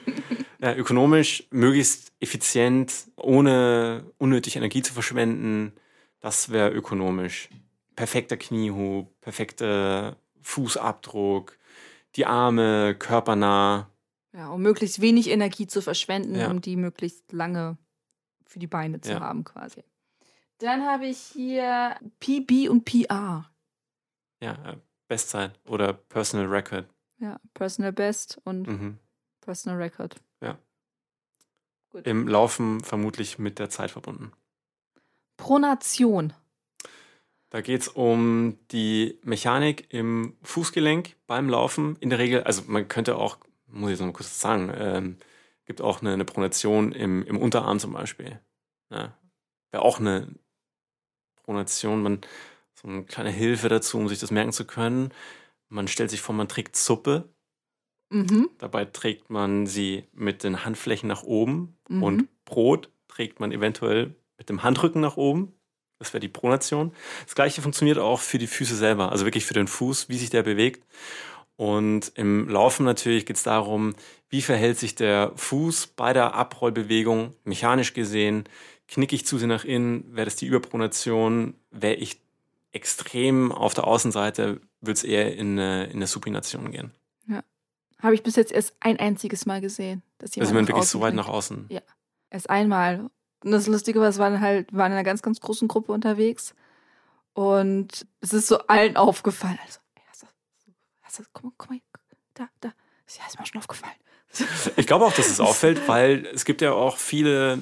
[0.62, 5.74] ja, ökonomisch, möglichst effizient, ohne unnötig Energie zu verschwenden,
[6.20, 7.50] das wäre ökonomisch.
[7.96, 11.58] Perfekter Kniehub, perfekter Fußabdruck,
[12.16, 13.91] die Arme körpernah.
[14.34, 16.50] Ja, um möglichst wenig Energie zu verschwenden, ja.
[16.50, 17.78] um die möglichst lange
[18.46, 19.20] für die Beine zu ja.
[19.20, 19.84] haben, quasi.
[20.60, 23.52] Dann habe ich hier PB und PR.
[24.42, 24.78] Ja, äh,
[25.08, 26.88] Bestzeit oder Personal Record.
[27.18, 28.98] Ja, Personal Best und mhm.
[29.42, 30.16] Personal Record.
[30.42, 30.58] Ja.
[31.90, 32.08] Gut.
[32.08, 34.32] Im Laufen vermutlich mit der Zeit verbunden.
[35.38, 36.34] Pronation.
[37.50, 41.98] Da geht es um die Mechanik im Fußgelenk beim Laufen.
[41.98, 43.38] In der Regel, also man könnte auch,
[43.72, 45.18] muss ich noch mal kurz sagen, ähm,
[45.66, 48.40] gibt auch eine, eine Pronation im, im Unterarm zum Beispiel.
[48.90, 49.18] Ja.
[49.72, 50.28] Wäre auch eine
[51.44, 52.04] Pronation.
[52.04, 52.22] Man,
[52.74, 55.14] so eine kleine Hilfe dazu, um sich das merken zu können.
[55.70, 57.30] Man stellt sich vor, man trägt Suppe.
[58.10, 58.50] Mhm.
[58.58, 62.04] Dabei trägt man sie mit den Handflächen nach oben mhm.
[62.04, 65.54] und Brot trägt man eventuell mit dem Handrücken nach oben.
[66.00, 66.94] Das wäre die Pronation.
[67.26, 70.32] Das gleiche funktioniert auch für die Füße selber, also wirklich für den Fuß, wie sich
[70.32, 70.86] der bewegt.
[71.56, 73.94] Und im Laufen natürlich geht es darum,
[74.30, 78.46] wie verhält sich der Fuß bei der Abrollbewegung, mechanisch gesehen.
[78.88, 82.20] Knicke ich zu sehr nach innen, wäre das die Überpronation, wäre ich
[82.72, 86.92] extrem auf der Außenseite, wird es eher in eine, in eine Supination gehen.
[87.28, 87.44] Ja.
[88.00, 90.02] Habe ich bis jetzt erst ein einziges Mal gesehen.
[90.18, 91.66] Dass jemand, dass jemand wirklich so weit nach außen.
[91.70, 91.82] Ja.
[92.30, 93.10] Erst einmal.
[93.44, 96.56] Und das Lustige war, es waren halt, waren in einer ganz, ganz großen Gruppe unterwegs.
[97.34, 99.60] Und es ist so allen aufgefallen.
[99.66, 99.80] Also,
[101.20, 101.82] du, guck mal, guck mal,
[102.34, 102.74] da, da.
[103.06, 103.96] Ist ja erstmal schon aufgefallen.
[104.78, 107.62] Ich glaube auch, dass es auffällt, weil es gibt ja auch viele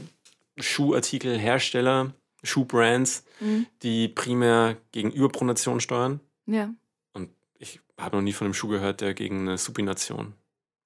[0.59, 3.65] Schuhartikelhersteller, Schuhbrands, mhm.
[3.81, 6.19] die primär gegen Überpronation steuern.
[6.45, 6.71] Ja.
[7.13, 10.33] Und ich habe noch nie von einem Schuh gehört, der gegen eine Supination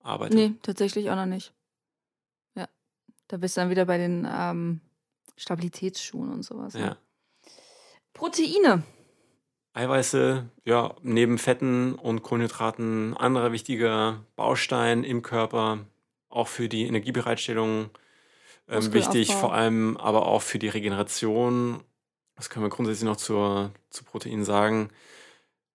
[0.02, 0.36] arbeitet.
[0.36, 1.54] Nee, tatsächlich auch noch nicht.
[2.56, 2.70] Ja.
[3.28, 4.82] Da bist du dann wieder bei den ähm,
[5.36, 6.74] Stabilitätsschuhen und sowas.
[6.74, 6.80] Ja.
[6.80, 6.98] ja.
[8.14, 8.84] Proteine.
[9.74, 15.80] Eiweiße, ja, neben Fetten und Kohlenhydraten anderer wichtiger Baustein im Körper,
[16.30, 17.90] auch für die Energiebereitstellung
[18.70, 21.82] ähm, wichtig, vor allem aber auch für die Regeneration.
[22.36, 24.90] Das können wir grundsätzlich noch zur, zu Protein sagen.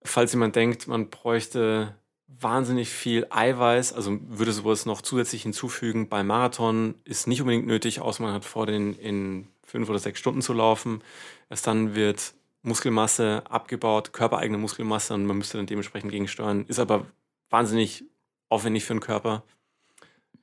[0.03, 1.95] Falls jemand denkt, man bräuchte
[2.29, 8.01] wahnsinnig viel Eiweiß, also würde sowas noch zusätzlich hinzufügen beim Marathon, ist nicht unbedingt nötig,
[8.01, 11.03] außer man hat vor, den in fünf oder sechs Stunden zu laufen.
[11.51, 12.35] Erst dann wird
[12.69, 16.65] Muskelmasse abgebaut, körpereigene Muskelmasse und man müsste dann dementsprechend gegensteuern.
[16.67, 17.07] Ist aber
[17.51, 18.05] wahnsinnig
[18.49, 19.43] aufwendig für den Körper.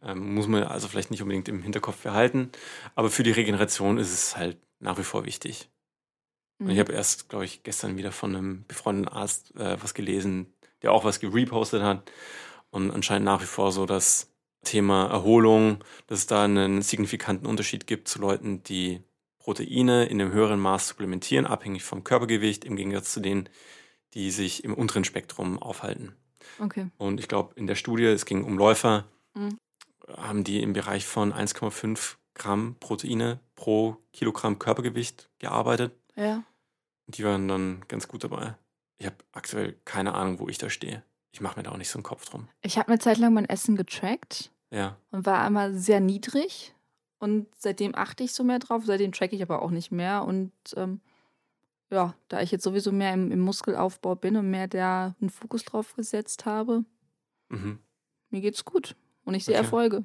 [0.04, 2.52] Ähm, muss man also vielleicht nicht unbedingt im Hinterkopf behalten.
[2.96, 5.70] Aber für die Regeneration ist es halt nach wie vor wichtig.
[6.60, 6.70] Mhm.
[6.70, 10.92] ich habe erst, glaube ich, gestern wieder von einem befreundeten Arzt äh, was gelesen, der
[10.92, 12.12] auch was gerepostet hat.
[12.70, 14.32] Und anscheinend nach wie vor so das
[14.64, 19.02] Thema Erholung, dass es da einen signifikanten Unterschied gibt zu Leuten, die
[19.46, 23.48] Proteine in einem höheren Maß supplementieren, abhängig vom Körpergewicht, im Gegensatz zu denen,
[24.16, 26.16] die sich im unteren Spektrum aufhalten.
[26.60, 26.88] Okay.
[26.98, 29.58] Und ich glaube, in der Studie, es ging um Läufer, mhm
[30.18, 35.94] haben die im Bereich von 1,5 Gramm Proteine pro Kilogramm Körpergewicht gearbeitet.
[36.16, 36.44] Ja.
[37.08, 38.56] Und die waren dann ganz gut dabei.
[38.98, 41.04] Ich habe aktuell keine Ahnung, wo ich da stehe.
[41.32, 42.48] Ich mache mir da auch nicht so einen Kopf drum.
[42.62, 44.52] Ich habe eine Zeit lang mein Essen getrackt.
[44.72, 44.98] Ja.
[45.12, 46.74] Und war einmal sehr niedrig.
[47.20, 48.84] Und seitdem achte ich so mehr drauf.
[48.86, 50.26] Seitdem tracke ich aber auch nicht mehr.
[50.26, 51.02] Und ähm,
[51.90, 55.64] ja, da ich jetzt sowieso mehr im, im, Muskelaufbau bin und mehr da einen Fokus
[55.64, 56.84] drauf gesetzt habe,
[57.50, 57.80] mhm.
[58.30, 58.96] mir geht's gut.
[59.24, 59.64] Und ich sehe okay.
[59.64, 60.04] Erfolge.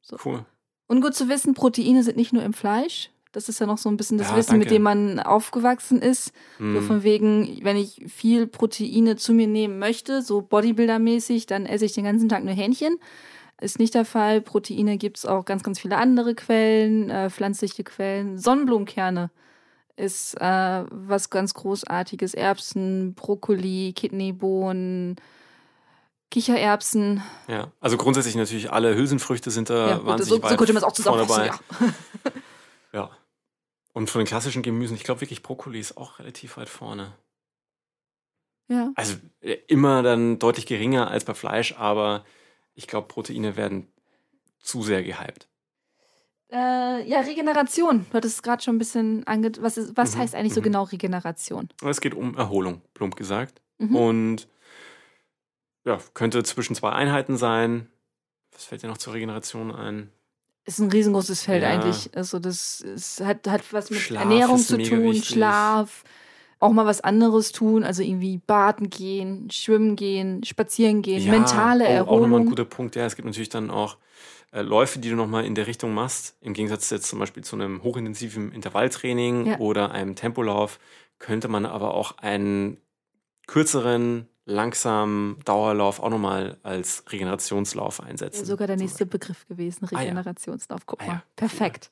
[0.00, 0.16] So.
[0.24, 0.44] Cool.
[0.86, 3.10] Und gut zu wissen, Proteine sind nicht nur im Fleisch.
[3.32, 4.76] Das ist ja noch so ein bisschen das Ja, Wissen, mit danke.
[4.76, 6.32] dem man aufgewachsen ist.
[6.58, 6.82] So Hm.
[6.86, 11.92] von wegen, wenn ich viel Proteine zu mir nehmen möchte, so Bodybuilder-mäßig, dann esse ich
[11.92, 12.98] den ganzen Tag nur Hähnchen.
[13.60, 14.42] Ist nicht der Fall.
[14.42, 18.38] Proteine gibt es auch ganz, ganz viele andere Quellen, äh, pflanzliche Quellen.
[18.38, 19.30] Sonnenblumenkerne
[19.96, 22.34] ist äh, was ganz Großartiges.
[22.34, 25.16] Erbsen, Brokkoli, Kidneybohnen,
[26.30, 27.22] Kichererbsen.
[27.48, 30.72] Ja, also grundsätzlich natürlich alle Hülsenfrüchte sind da ja, gut, wahnsinnig so, so weit könnte
[30.74, 31.46] man es auch zusammenfassen.
[31.46, 31.92] Ja.
[32.92, 33.10] Ja.
[33.92, 37.12] Und von den klassischen Gemüsen, ich glaube wirklich Brokkoli ist auch relativ weit vorne.
[38.68, 38.90] ja.
[38.94, 42.24] Also äh, immer dann deutlich geringer als bei Fleisch, aber
[42.76, 43.88] ich glaube, Proteine werden
[44.60, 45.48] zu sehr gehypt.
[46.52, 48.06] Äh, ja, Regeneration.
[48.10, 49.50] Du hattest es gerade schon ein bisschen ange...
[49.60, 50.64] Was, ist, was Mhm, heißt eigentlich so mhm.
[50.64, 51.68] genau Regeneration?
[51.84, 53.60] Es geht um Erholung, plump gesagt.
[53.78, 53.96] Mhm.
[53.96, 54.48] Und
[55.84, 57.88] ja, könnte zwischen zwei Einheiten sein.
[58.52, 60.12] Was fällt dir noch zur Regeneration ein?
[60.64, 61.70] Ist ein riesengroßes Feld Ja.
[61.70, 62.10] eigentlich.
[62.16, 65.28] Also das ist, hat, hat was mit Schlaf Ernährung zu tun, wichtig.
[65.28, 66.04] Schlaf,
[66.58, 71.86] auch mal was anderes tun, also irgendwie baden gehen, schwimmen gehen, spazieren gehen, mentale oh,
[71.86, 72.46] Auch nochmal ein Erholung.
[72.46, 72.96] guter Punkt.
[72.96, 73.98] Ja, es gibt natürlich dann auch
[74.52, 76.36] äh, Läufe, die du nochmal in der Richtung machst.
[76.40, 79.58] Im Gegensatz jetzt zum Beispiel zu einem hochintensiven Intervalltraining Ja.
[79.58, 80.78] oder einem Tempolauf
[81.18, 82.78] könnte man aber auch einen
[83.46, 88.40] kürzeren, langsamen Dauerlauf auch nochmal als Regenerationslauf einsetzen.
[88.40, 89.98] Ja, sogar der nächste Begriff gewesen, Ah, ja.
[89.98, 90.86] Regenerationslauf.
[90.86, 91.22] Guck Ah, mal, ja.
[91.36, 91.90] perfekt.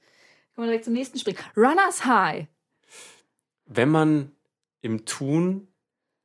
[0.54, 1.38] Können wir direkt zum nächsten springen.
[1.56, 2.46] Runners High.
[3.66, 4.30] wenn man
[4.84, 5.66] im Tun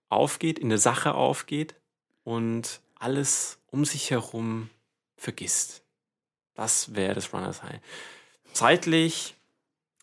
[0.09, 1.75] aufgeht, in der Sache aufgeht
[2.23, 4.69] und alles um sich herum
[5.15, 5.83] vergisst.
[6.55, 7.79] Das wäre das Runners High.
[8.51, 9.35] Zeitlich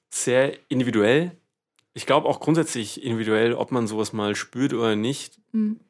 [0.08, 1.32] sehr individuell.
[1.92, 5.38] Ich glaube auch grundsätzlich individuell, ob man sowas mal spürt oder nicht.
[5.52, 5.80] Hm.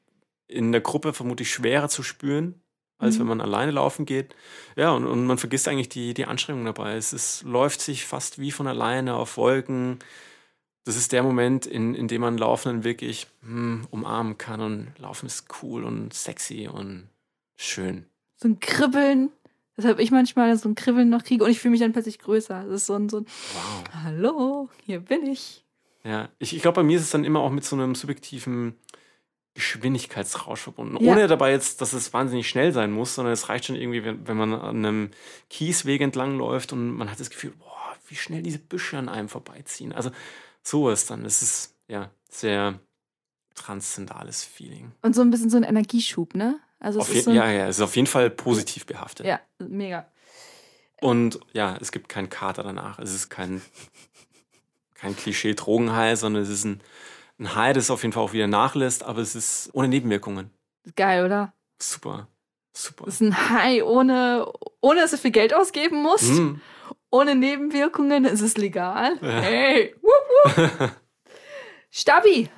[0.48, 2.60] In der Gruppe vermutlich schwerer zu spüren,
[2.98, 3.20] als Mhm.
[3.20, 4.34] wenn man alleine laufen geht.
[4.76, 6.96] Ja, und, und man vergisst eigentlich die, die Anstrengung dabei.
[6.96, 9.98] Es ist, läuft sich fast wie von alleine auf Wolken.
[10.86, 14.60] Das ist der Moment, in, in dem man Laufen dann wirklich hm, umarmen kann.
[14.60, 17.08] Und Laufen ist cool und sexy und
[17.56, 18.06] schön.
[18.36, 19.30] So ein Kribbeln.
[19.82, 22.64] Habe ich manchmal, so ein Kribbeln noch kriege und ich fühle mich dann plötzlich größer.
[22.64, 23.84] Das ist so ein, so ein Wow.
[24.04, 25.64] Hallo, hier bin ich.
[26.04, 28.76] Ja, ich, ich glaube, bei mir ist es dann immer auch mit so einem subjektiven
[29.54, 31.02] Geschwindigkeitsrausch verbunden.
[31.04, 31.12] Ja.
[31.12, 34.28] Ohne dabei jetzt, dass es wahnsinnig schnell sein muss, sondern es reicht schon irgendwie, wenn,
[34.28, 35.10] wenn man an einem
[35.50, 39.28] Kiesweg entlang läuft und man hat das Gefühl, boah, wie schnell diese Büsche an einem
[39.28, 39.92] vorbeiziehen.
[39.92, 40.10] Also
[40.66, 41.24] sowas dann.
[41.24, 42.80] Es ist ja sehr
[43.54, 44.92] transzendales Feeling.
[45.02, 46.60] Und so ein bisschen so ein Energieschub, ne?
[46.78, 49.26] Also es ist so ja, ja, es ist auf jeden Fall positiv behaftet.
[49.26, 50.06] ja, mega.
[51.00, 52.98] Und ja, es gibt keinen Kater danach.
[52.98, 53.62] Es ist kein,
[54.94, 56.80] kein Klischee-Drogenhai, sondern es ist ein,
[57.38, 60.50] ein Hai, das auf jeden Fall auch wieder nachlässt, aber es ist ohne Nebenwirkungen.
[60.96, 61.52] Geil, oder?
[61.78, 62.28] Super.
[62.72, 63.06] Super.
[63.06, 64.50] Das ist ein High, ohne,
[64.80, 66.32] ohne dass du viel Geld ausgeben musst.
[66.32, 66.60] Mm.
[67.10, 69.18] Ohne Nebenwirkungen ist es legal.
[69.22, 69.28] Ja.
[69.28, 70.25] Hey, wupp,
[71.90, 72.48] Stabi.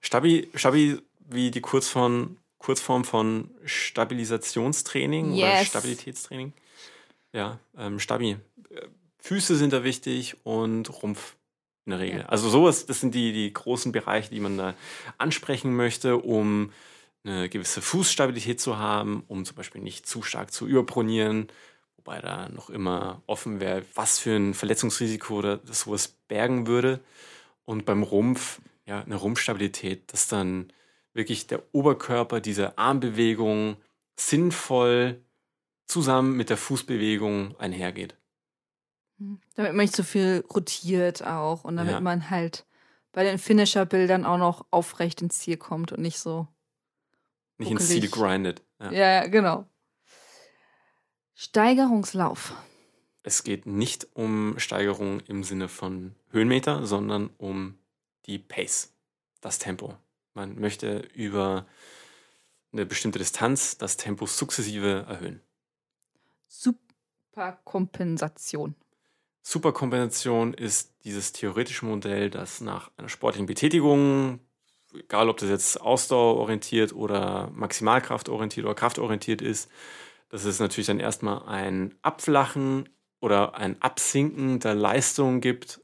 [0.00, 0.98] Stabi, Stabi,
[1.28, 5.68] wie die Kurzform, Kurzform von Stabilisationstraining oder Yes.
[5.68, 6.52] Stabilitätstraining.
[7.32, 8.36] Ja, ähm, Stabi.
[8.70, 8.86] Äh,
[9.18, 11.36] Füße sind da wichtig und Rumpf
[11.86, 12.20] in der Regel.
[12.20, 12.26] Ja.
[12.26, 14.74] Also sowas, das sind die, die großen Bereiche, die man da
[15.18, 16.72] ansprechen möchte, um
[17.24, 21.48] eine gewisse Fußstabilität zu haben, um zum Beispiel nicht zu stark zu überpronieren,
[22.04, 27.00] wobei da noch immer offen wäre, was für ein Verletzungsrisiko oder das sowas bergen würde.
[27.64, 30.72] Und beim Rumpf, ja, eine Rumpfstabilität, dass dann
[31.14, 33.76] wirklich der Oberkörper, diese Armbewegung
[34.16, 35.20] sinnvoll
[35.86, 38.16] zusammen mit der Fußbewegung einhergeht.
[39.54, 42.00] Damit man nicht so viel rotiert auch und damit Ja.
[42.00, 42.66] man halt
[43.12, 46.48] bei den Finisher-Bildern auch noch aufrecht ins Ziel kommt und nicht so.
[47.58, 48.62] Nicht ins Ziel grindet.
[48.80, 49.68] Ja, ja, genau.
[51.34, 52.54] Steigerungslauf.
[53.22, 57.78] Es geht nicht um Steigerung im Sinne von Höhenmeter, sondern um
[58.26, 58.92] die Pace,
[59.40, 59.94] das Tempo.
[60.34, 61.66] Man möchte über
[62.72, 65.40] eine bestimmte Distanz das Tempo sukzessive erhöhen.
[66.48, 68.74] Superkompensation.
[69.42, 74.40] Superkompensation ist dieses theoretische Modell, das nach einer sportlichen Betätigung,
[74.94, 79.68] egal ob das jetzt ausdauerorientiert oder maximalkraftorientiert oder kraftorientiert ist,
[80.32, 82.88] dass es natürlich dann erstmal ein Abflachen
[83.20, 85.82] oder ein Absinken der Leistung gibt,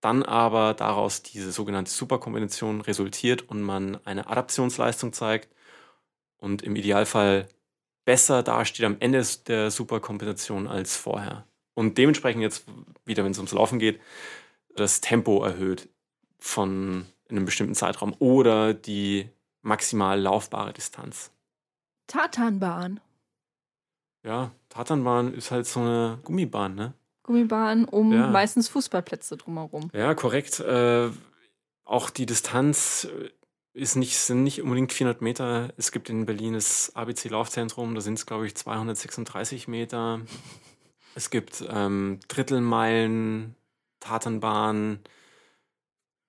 [0.00, 5.54] dann aber daraus diese sogenannte Superkompensation resultiert und man eine Adaptionsleistung zeigt
[6.38, 7.46] und im Idealfall
[8.06, 11.46] besser dasteht am Ende der Superkompensation als vorher.
[11.74, 12.64] Und dementsprechend jetzt
[13.04, 14.00] wieder, wenn es ums Laufen geht,
[14.74, 15.90] das Tempo erhöht
[16.38, 19.28] von einem bestimmten Zeitraum oder die
[19.60, 21.30] maximal laufbare Distanz.
[22.06, 23.00] Tatanbahn.
[24.22, 26.94] Ja, Tatanbahn ist halt so eine Gummibahn, ne?
[27.22, 28.26] Gummibahn um ja.
[28.26, 29.90] meistens Fußballplätze drumherum.
[29.94, 30.60] Ja, korrekt.
[30.60, 31.10] Äh,
[31.84, 33.30] auch die Distanz äh,
[33.72, 35.72] ist nicht, sind nicht unbedingt 400 Meter.
[35.76, 40.20] Es gibt in Berlin das ABC-Laufzentrum, da sind es, glaube ich, 236 Meter.
[41.14, 43.54] Es gibt ähm, Drittelmeilen,
[44.00, 45.00] Tatanbahn.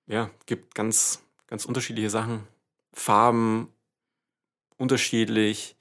[0.06, 2.46] Ja, gibt ganz, ganz unterschiedliche Sachen.
[2.92, 3.68] Farben
[4.76, 5.76] unterschiedlich.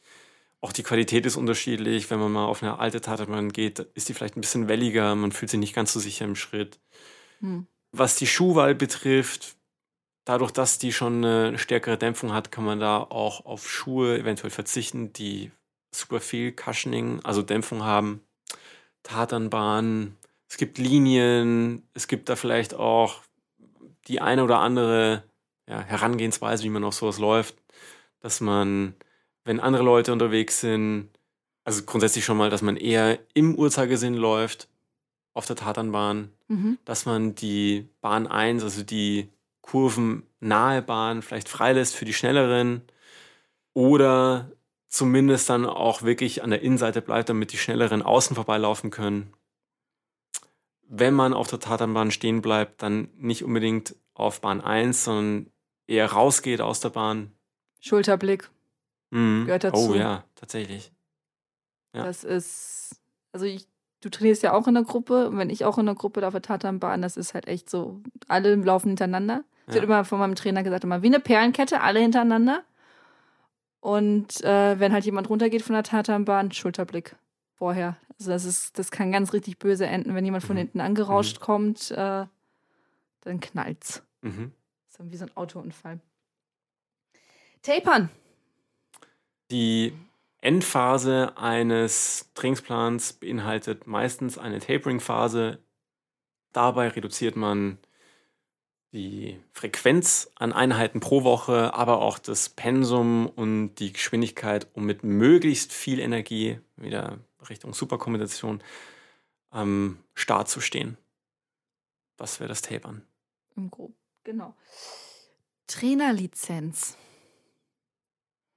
[0.62, 2.10] Auch die Qualität ist unterschiedlich.
[2.10, 5.16] Wenn man mal auf eine alte Tatanbahn geht, ist die vielleicht ein bisschen welliger.
[5.16, 6.80] Man fühlt sich nicht ganz so sicher im Schritt.
[7.40, 7.68] Hm.
[7.92, 9.56] Was die Schuhwahl betrifft,
[10.26, 14.52] dadurch, dass die schon eine stärkere Dämpfung hat, kann man da auch auf Schuhe eventuell
[14.52, 15.52] verzichten, die
[15.94, 18.22] super viel Cushioning, also Dämpfung haben.
[19.04, 20.16] Tatanbahn,
[20.48, 23.22] es gibt Linien, es gibt da vielleicht auch
[24.08, 25.24] die eine oder andere
[25.68, 27.56] ja, Herangehensweise, wie man auf sowas läuft,
[28.20, 28.96] dass man,
[29.44, 31.10] wenn andere Leute unterwegs sind,
[31.64, 34.68] also grundsätzlich schon mal, dass man eher im Uhrzeigersinn läuft
[35.34, 36.78] auf der Tatanbahn, mhm.
[36.86, 39.30] dass man die Bahn 1, also die
[39.62, 42.82] kurvennahe Bahn vielleicht freilässt für die schnelleren
[43.74, 44.52] oder
[44.88, 49.34] zumindest dann auch wirklich an der Innenseite bleibt, damit die schnelleren außen vorbeilaufen können.
[50.88, 55.50] Wenn man auf der Tatanbahn stehen bleibt, dann nicht unbedingt auf Bahn 1, sondern
[55.88, 57.32] eher rausgeht aus der Bahn.
[57.80, 58.50] Schulterblick
[59.12, 59.46] mhm.
[59.46, 59.92] gehört dazu.
[59.92, 60.92] Oh ja, tatsächlich.
[61.94, 62.06] Ja.
[62.06, 63.02] Das ist,
[63.32, 63.68] also ich,
[64.02, 66.34] du trainierst ja auch in der Gruppe und wenn ich auch in der Gruppe auf
[66.34, 69.44] der Tatanbahn, das ist halt echt so, alle laufen hintereinander.
[69.68, 69.76] Ja.
[69.76, 72.64] wird immer von meinem Trainer gesagt, immer wie eine Perlenkette, alle hintereinander.
[73.80, 77.16] Und äh, wenn halt jemand runtergeht von der Tatanbahn, Schulterblick
[77.56, 77.98] vorher.
[78.20, 80.60] Also das ist, das kann ganz richtig böse enden, wenn jemand von mhm.
[80.60, 81.44] hinten angerauscht mhm.
[81.44, 82.26] kommt, äh,
[83.22, 84.04] dann knallt's.
[84.22, 84.52] Mhm.
[84.88, 86.00] Das ist wie so ein Autounfall.
[87.64, 88.10] Tapern.
[89.52, 89.94] Die
[90.40, 95.60] Endphase eines Trainingsplans beinhaltet meistens eine Tapering-Phase.
[96.54, 97.78] Dabei reduziert man
[98.94, 105.04] die Frequenz an Einheiten pro Woche, aber auch das Pensum und die Geschwindigkeit, um mit
[105.04, 108.64] möglichst viel Energie, wieder Richtung Superkombination,
[109.50, 110.98] am Start zu stehen.
[112.16, 113.06] Das wäre das Tapern.
[113.58, 113.94] Im Grob,
[114.24, 114.56] genau.
[115.68, 116.98] Trainerlizenz.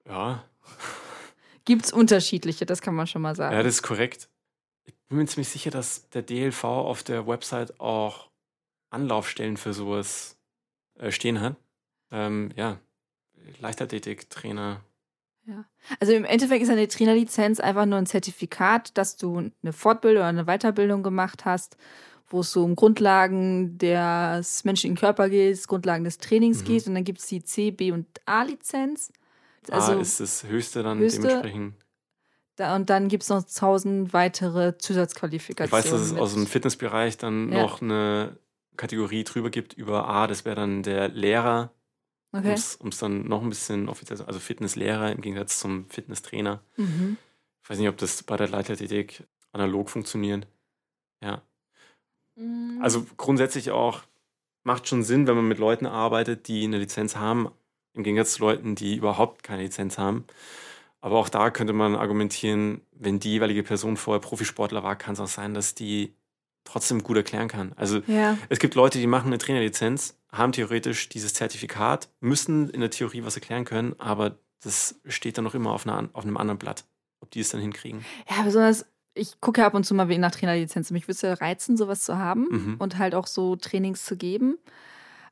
[0.06, 0.44] Ja.
[1.64, 3.54] Gibt es unterschiedliche, das kann man schon mal sagen.
[3.54, 4.28] Ja, das ist korrekt.
[4.84, 8.30] Ich bin mir ziemlich sicher, dass der DLV auf der Website auch
[8.90, 10.36] Anlaufstellen für sowas
[10.98, 11.56] äh, stehen hat.
[12.10, 12.78] Ähm, ja,
[13.60, 14.80] Leichtathletik-Trainer.
[15.46, 15.64] Ja.
[16.00, 20.28] Also im Endeffekt ist eine Trainerlizenz einfach nur ein Zertifikat, dass du eine Fortbildung oder
[20.28, 21.76] eine Weiterbildung gemacht hast,
[22.28, 26.64] wo es so um Grundlagen des menschlichen Körpers geht, Grundlagen des Trainings mhm.
[26.64, 26.86] geht.
[26.86, 29.12] Und dann gibt es die C, B und A-Lizenz.
[29.70, 31.74] Also A ist das höchste dann höchste, dementsprechend.
[32.56, 35.68] Da, und dann gibt es noch tausend weitere Zusatzqualifikationen.
[35.68, 37.62] Ich weiß, dass es aus dem Fitnessbereich dann ja.
[37.62, 38.38] noch eine
[38.76, 41.72] Kategorie drüber gibt über A, das wäre dann der Lehrer,
[42.32, 42.56] okay.
[42.78, 46.60] um es dann noch ein bisschen offiziell, also Fitnesslehrer im Gegensatz zum Fitnesstrainer.
[46.76, 47.16] Mhm.
[47.62, 50.46] Ich weiß nicht, ob das bei der Leichtathletik analog funktioniert.
[51.22, 51.42] Ja.
[52.36, 52.80] Mhm.
[52.82, 54.02] Also grundsätzlich auch
[54.64, 57.50] macht schon Sinn, wenn man mit Leuten arbeitet, die eine Lizenz haben,
[57.94, 60.24] im Gegensatz zu Leuten, die überhaupt keine Lizenz haben.
[61.00, 65.20] Aber auch da könnte man argumentieren, wenn die jeweilige Person vorher Profisportler war, kann es
[65.20, 66.14] auch sein, dass die
[66.64, 67.72] trotzdem gut erklären kann.
[67.76, 68.38] Also ja.
[68.48, 73.22] es gibt Leute, die machen eine Trainerlizenz, haben theoretisch dieses Zertifikat, müssen in der Theorie
[73.22, 76.84] was erklären können, aber das steht dann noch immer auf, einer, auf einem anderen Blatt,
[77.20, 78.04] ob die es dann hinkriegen.
[78.30, 80.90] Ja, besonders, ich gucke ja ab und zu mal nach Trainerlizenz.
[80.90, 82.76] Mich würde es ja reizen, sowas zu haben mhm.
[82.78, 84.56] und halt auch so Trainings zu geben.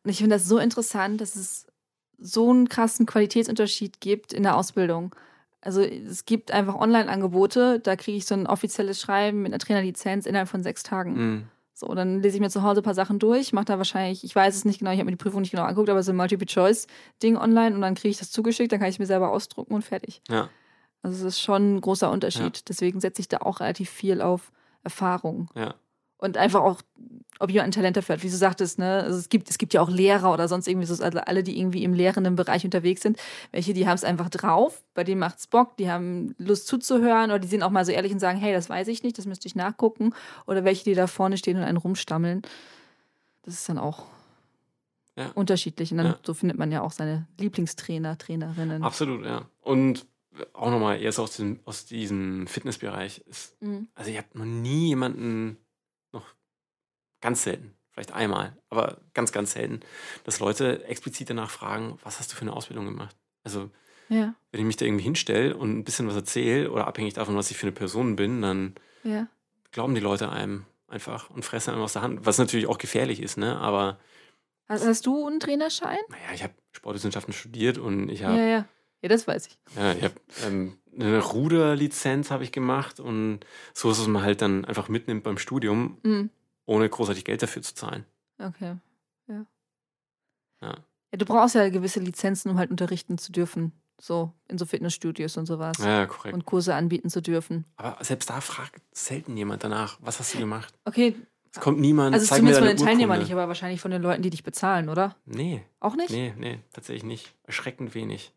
[0.04, 1.66] Und ich finde das so interessant, dass es
[2.22, 5.14] so einen krassen Qualitätsunterschied gibt in der Ausbildung.
[5.60, 10.26] Also es gibt einfach Online-Angebote, da kriege ich so ein offizielles Schreiben mit einer Trainerlizenz
[10.26, 11.14] innerhalb von sechs Tagen.
[11.14, 11.44] Mhm.
[11.74, 14.34] So, dann lese ich mir zu Hause ein paar Sachen durch, mache da wahrscheinlich, ich
[14.34, 16.16] weiß es nicht genau, ich habe mir die Prüfung nicht genau angeguckt, aber so ein
[16.16, 19.82] Multiple-Choice-Ding online und dann kriege ich das zugeschickt, dann kann ich mir selber ausdrucken und
[19.82, 20.20] fertig.
[20.28, 20.48] Ja.
[21.02, 22.56] Also es ist schon ein großer Unterschied.
[22.56, 22.62] Ja.
[22.68, 24.52] Deswegen setze ich da auch relativ viel auf
[24.84, 25.48] Erfahrung.
[25.54, 25.74] Ja
[26.22, 26.80] und einfach auch,
[27.42, 29.02] ob jemand ein Talent dafür hat, wie du sagtest, ne?
[29.02, 31.58] Also es gibt, es gibt ja auch Lehrer oder sonst irgendwie so, also alle, die
[31.58, 33.18] irgendwie im lehrenden Bereich unterwegs sind,
[33.50, 37.30] welche, die haben es einfach drauf, bei denen macht es Bock, die haben Lust zuzuhören
[37.30, 39.26] oder die sind auch mal so ehrlich und sagen, hey, das weiß ich nicht, das
[39.26, 40.14] müsste ich nachgucken.
[40.46, 42.42] Oder welche, die da vorne stehen und einen rumstammeln.
[43.42, 44.04] Das ist dann auch
[45.16, 45.32] ja.
[45.34, 45.90] unterschiedlich.
[45.90, 46.18] Und dann ja.
[46.24, 48.84] so findet man ja auch seine Lieblingstrainer, Trainerinnen.
[48.84, 49.48] Absolut, ja.
[49.60, 50.06] Und
[50.52, 53.88] auch nochmal erst aus, dem, aus diesem Fitnessbereich ist, mhm.
[53.96, 55.58] also ich habe noch nie jemanden
[57.22, 59.80] ganz selten, vielleicht einmal, aber ganz, ganz selten,
[60.24, 63.16] dass Leute explizit danach fragen, was hast du für eine Ausbildung gemacht?
[63.44, 63.70] Also,
[64.08, 64.34] ja.
[64.50, 67.50] wenn ich mich da irgendwie hinstelle und ein bisschen was erzähle oder abhängig davon, was
[67.50, 69.26] ich für eine Person bin, dann ja.
[69.70, 73.22] glauben die Leute einem einfach und fresse dann aus der Hand, was natürlich auch gefährlich
[73.22, 73.58] ist, ne?
[73.58, 73.98] Aber
[74.68, 75.98] Hast, hast du einen Trainerschein?
[76.08, 78.68] naja, ich habe Sportwissenschaften studiert und ich habe Ja, ja.
[79.02, 79.58] Ja, das weiß ich.
[79.76, 80.14] Ja, ich habe
[80.46, 83.40] ähm, eine Ruderlizenz habe ich gemacht und
[83.74, 86.30] so ist es man halt dann einfach mitnimmt beim Studium, Mhm.
[86.66, 88.04] Ohne großartig Geld dafür zu zahlen.
[88.38, 88.76] Okay.
[89.28, 89.46] Ja.
[90.62, 90.74] Ja.
[91.12, 93.72] Ja, du brauchst ja gewisse Lizenzen, um halt unterrichten zu dürfen.
[94.00, 95.76] So, in so Fitnessstudios und sowas.
[95.78, 96.34] Ja, korrekt.
[96.34, 97.64] Und Kurse anbieten zu dürfen.
[97.76, 100.74] Aber selbst da fragt selten jemand danach, was hast du gemacht?
[100.84, 101.14] Okay,
[101.52, 104.30] Es kommt niemand, also zumindest von den Teilnehmern nicht, aber wahrscheinlich von den Leuten, die
[104.30, 105.14] dich bezahlen, oder?
[105.26, 106.10] Nee, Auch nicht?
[106.10, 107.34] nee, nee, tatsächlich nicht.
[107.44, 108.32] Erschreckend wenig.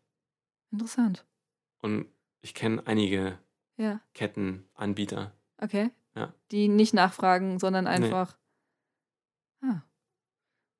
[0.70, 1.24] Interessant.
[1.80, 2.06] Und
[2.42, 3.38] ich kenne einige
[3.76, 5.32] Ja, Kettenanbieter.
[5.58, 5.90] okay.
[6.16, 6.32] Ja.
[6.50, 8.36] Die nicht nachfragen, sondern einfach.
[9.62, 9.82] Ah.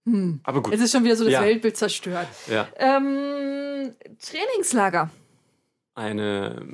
[0.05, 0.41] Hm.
[0.45, 1.43] Aber gut, Jetzt ist schon wieder so das Ja.
[1.43, 2.29] Weltbild zerstört.
[2.49, 2.67] ja.
[2.77, 5.11] Ähm, Trainingslager.
[5.95, 6.67] eine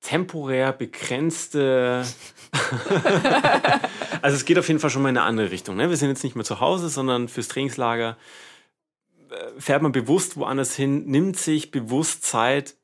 [0.00, 2.06] temporär begrenzte.
[4.22, 5.76] also es geht auf jeden Fall schon mal in eine andere Richtung.
[5.76, 5.90] Ne?
[5.90, 8.16] Wir sind jetzt nicht mehr zu Hause, sondern fürs Trainingslager
[9.30, 12.76] äh, fährt man bewusst woanders hin, nimmt sich bewusst Zeit,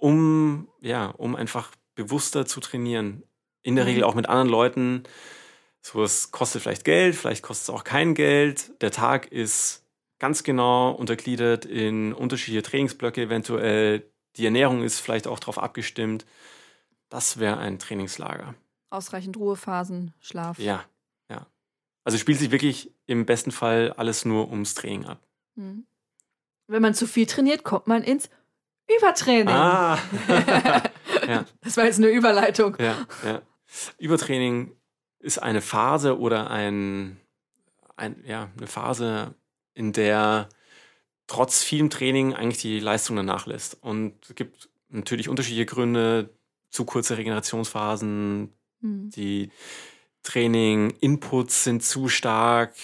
[0.00, 3.22] um ja, um einfach bewusster zu trainieren.
[3.64, 3.88] In der Mhm.
[3.90, 5.02] Regel auch mit anderen Leuten.
[5.80, 8.80] So, es kostet vielleicht Geld, vielleicht kostet es auch kein Geld.
[8.80, 9.82] Der Tag ist
[10.20, 14.08] ganz genau untergliedert in unterschiedliche Trainingsblöcke eventuell.
[14.36, 16.24] Die Ernährung ist vielleicht auch darauf abgestimmt.
[17.08, 18.54] Das wäre ein Trainingslager.
[18.90, 20.58] Ausreichend Ruhephasen, Schlaf.
[20.58, 20.84] Ja,
[21.30, 21.46] ja.
[22.04, 25.20] Also spielt sich wirklich im besten Fall alles nur ums Training ab.
[25.56, 25.86] Hm.
[26.66, 28.30] Wenn man zu viel trainiert, kommt man ins
[28.98, 29.48] Übertraining.
[29.48, 29.98] Ah!
[31.28, 32.76] ja, Das war jetzt eine Überleitung.
[32.78, 33.42] ja, ja.
[33.98, 34.72] Übertraining
[35.18, 37.20] ist eine Phase oder ein,
[37.96, 39.34] ein, ja, eine Phase,
[39.74, 40.48] in der
[41.26, 43.78] trotz vielem Training eigentlich die Leistung dann nachlässt.
[43.80, 46.30] Und es gibt natürlich unterschiedliche Gründe,
[46.70, 48.52] zu kurze Regenerationsphasen,
[48.84, 49.10] Hm.
[49.10, 49.50] die
[50.22, 52.74] Training-Inputs sind zu stark.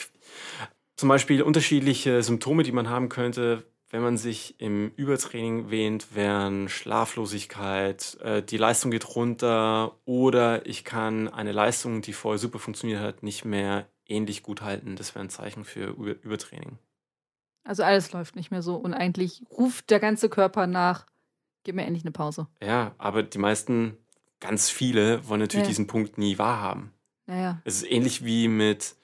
[0.96, 6.68] Zum Beispiel unterschiedliche Symptome, die man haben könnte, wenn man sich im Übertraining wähnt, wären
[6.68, 13.00] Schlaflosigkeit, äh, die Leistung geht runter oder ich kann eine Leistung, die vorher super funktioniert
[13.00, 14.96] hat, nicht mehr ähnlich gut halten.
[14.96, 16.78] Das wäre ein Zeichen für Über Übertraining.
[17.64, 21.06] Also alles läuft nicht mehr so und eigentlich ruft der ganze Körper nach,
[21.64, 22.46] gib mir endlich eine Pause.
[22.62, 23.96] Ja, aber die meisten,
[24.40, 25.68] ganz viele, wollen natürlich Ja.
[25.68, 26.92] diesen Punkt nie wahrhaben.
[27.26, 28.96] Naja, Es ist ähnlich wie mit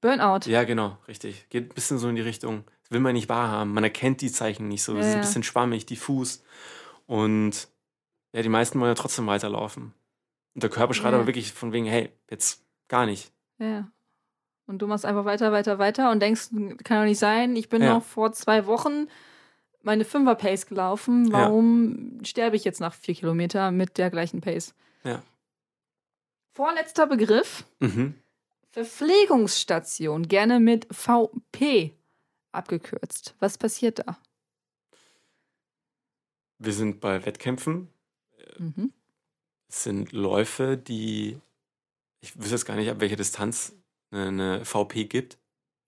[0.00, 0.48] Burnout.
[0.48, 1.48] Ja, genau, richtig.
[1.48, 3.72] Geht ein bisschen so in die Richtung, das will man nicht wahrhaben.
[3.72, 4.96] Man erkennt die Zeichen nicht so.
[4.96, 5.26] Es Ja, ist ein ja.
[5.26, 6.42] bisschen schwammig, diffus.
[7.06, 7.68] Und
[8.32, 9.92] ja, die meisten wollen ja trotzdem weiterlaufen.
[10.54, 11.18] Und der Körper schreit Ja.
[11.18, 13.32] aber wirklich von wegen, hey, jetzt gar nicht.
[13.58, 13.88] Ja.
[14.66, 16.48] Und du machst einfach weiter, weiter, weiter und denkst,
[16.84, 17.94] kann doch nicht sein, ich bin Ja.
[17.94, 19.08] noch vor zwei Wochen
[19.82, 21.26] meine Fünfer-Pace gelaufen.
[21.26, 21.32] Ja.
[21.32, 24.74] Warum sterbe ich jetzt nach vier Kilometer mit der gleichen Pace?
[25.02, 25.22] Ja.
[26.54, 27.64] Vorletzter Begriff.
[27.80, 28.14] Mhm.
[28.70, 31.92] Verpflegungsstation, gerne mit VP
[32.54, 33.34] abgekürzt.
[33.40, 34.18] Was passiert da?
[36.58, 37.88] Wir sind bei Wettkämpfen.
[38.58, 38.92] Mhm.
[39.68, 41.38] Es sind Läufe, die,
[42.20, 43.74] ich wüsste jetzt gar nicht, ab welcher Distanz
[44.10, 45.38] eine, VP gibt.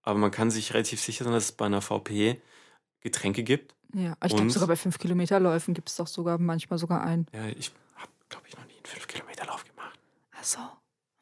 [0.03, 2.41] Aber man kann sich relativ sicher sein, dass es bei einer VP
[3.01, 3.75] Getränke gibt.
[3.95, 7.27] Ja, ich glaube sogar bei 5 Kilometer Läufen gibt es doch sogar manchmal sogar einen.
[7.33, 9.99] Ja, ich habe, glaube ich, noch nie einen 5-Kilometer-Lauf gemacht.
[10.33, 10.59] Ach so.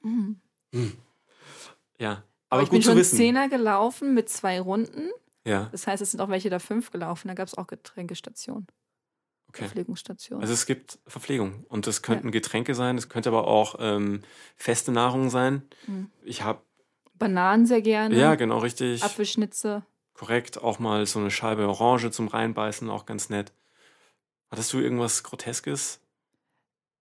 [0.03, 0.41] Mhm.
[1.99, 3.05] Ja, Aber, aber, ich bin gut zu schon.
[3.05, 5.11] Zehner gelaufen mit zwei Runden.
[5.47, 7.29] Ja, Das heißt, es sind auch welche da fünf gelaufen.
[7.29, 8.67] Da gab es auch Getränkestationen,
[9.49, 9.65] okay.
[9.65, 10.43] Verpflegungsstationen.
[10.43, 14.23] Also es gibt Verpflegung und das könnten Getränke sein, das könnte aber auch ähm,
[14.57, 15.63] feste Nahrung sein.
[15.87, 16.11] Mhm.
[16.23, 16.63] Ich habe,
[17.15, 18.17] Bananen sehr gerne.
[18.17, 19.85] ja genau richtig, Apfelschnitze.
[20.15, 23.53] korrekt, auch mal so eine Scheibe Orange zum Reinbeißen, auch ganz nett.
[24.51, 26.01] Hattest du irgendwas Groteskes?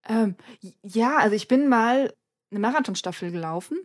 [0.06, 0.36] Ähm,
[0.82, 2.12] ja, also ich bin mal
[2.50, 3.78] eine Marathonstaffel gelaufen.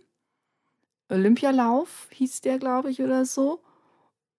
[1.10, 3.64] Olympialauf hieß der, glaube ich, oder so.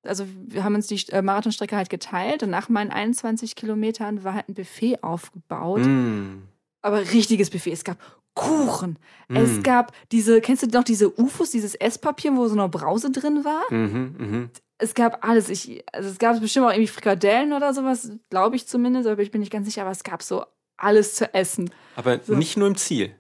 [0.03, 4.35] Also wir haben uns die äh, Marathonstrecke halt geteilt und nach meinen 21 Kilometern war
[4.35, 5.83] halt ein Buffet aufgebaut.
[5.85, 6.43] Mm.
[6.83, 7.73] Aber richtiges Buffet.
[7.73, 7.99] Es gab
[8.35, 8.99] Kuchen.
[9.29, 9.63] Es Mm.
[9.63, 13.65] gab diese, kennst du noch diese UFOs, dieses Esspapier, wo so eine Brause drin war?
[13.71, 14.51] Mhm, mhm.
[14.79, 15.51] Es gab alles.
[15.51, 19.31] Ich, also es gab bestimmt auch irgendwie Frikadellen oder sowas, glaube ich zumindest, aber ich
[19.31, 20.45] bin nicht ganz sicher, aber es gab so
[20.79, 21.71] alles zu essen.
[21.97, 22.35] Aber So.
[22.35, 23.15] nicht nur im Ziel.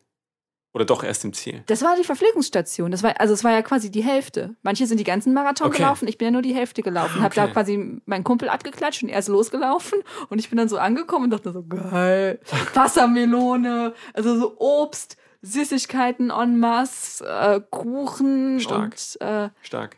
[0.72, 1.64] Oder doch erst im Ziel.
[1.66, 2.92] Das war die Verpflegungsstation.
[2.92, 4.54] Das war, also es war ja quasi die Hälfte.
[4.62, 5.78] Manche sind die ganzen Marathon Okay.
[5.78, 7.16] gelaufen, ich bin ja nur die Hälfte gelaufen.
[7.18, 7.52] Ah, Hab da okay.
[7.54, 9.98] quasi meinen Kumpel abgeklatscht und er ist losgelaufen
[10.28, 12.38] und ich bin dann so angekommen und dachte so, geil,
[12.74, 18.92] Wassermelone, also so Obst, Süßigkeiten en masse, äh, Kuchen Stark.
[18.94, 19.96] und äh, Stark.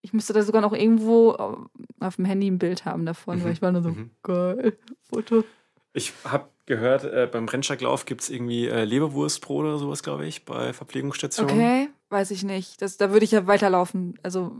[0.00, 3.44] ich müsste da sogar noch irgendwo äh, auf dem Handy ein Bild haben davon, Mhm,
[3.44, 4.10] weil ich war nur so, mhm.
[4.22, 4.78] geil,
[5.10, 5.44] Foto.
[5.92, 10.44] Ich habe gehört, äh, beim Rennsteiglauf gibt es irgendwie äh, Leberwurstbrot oder sowas, glaube ich,
[10.46, 11.54] bei Verpflegungsstationen.
[11.54, 12.80] Okay, weiß ich nicht.
[12.80, 14.18] Das, da würde ich ja weiterlaufen.
[14.22, 14.52] Also,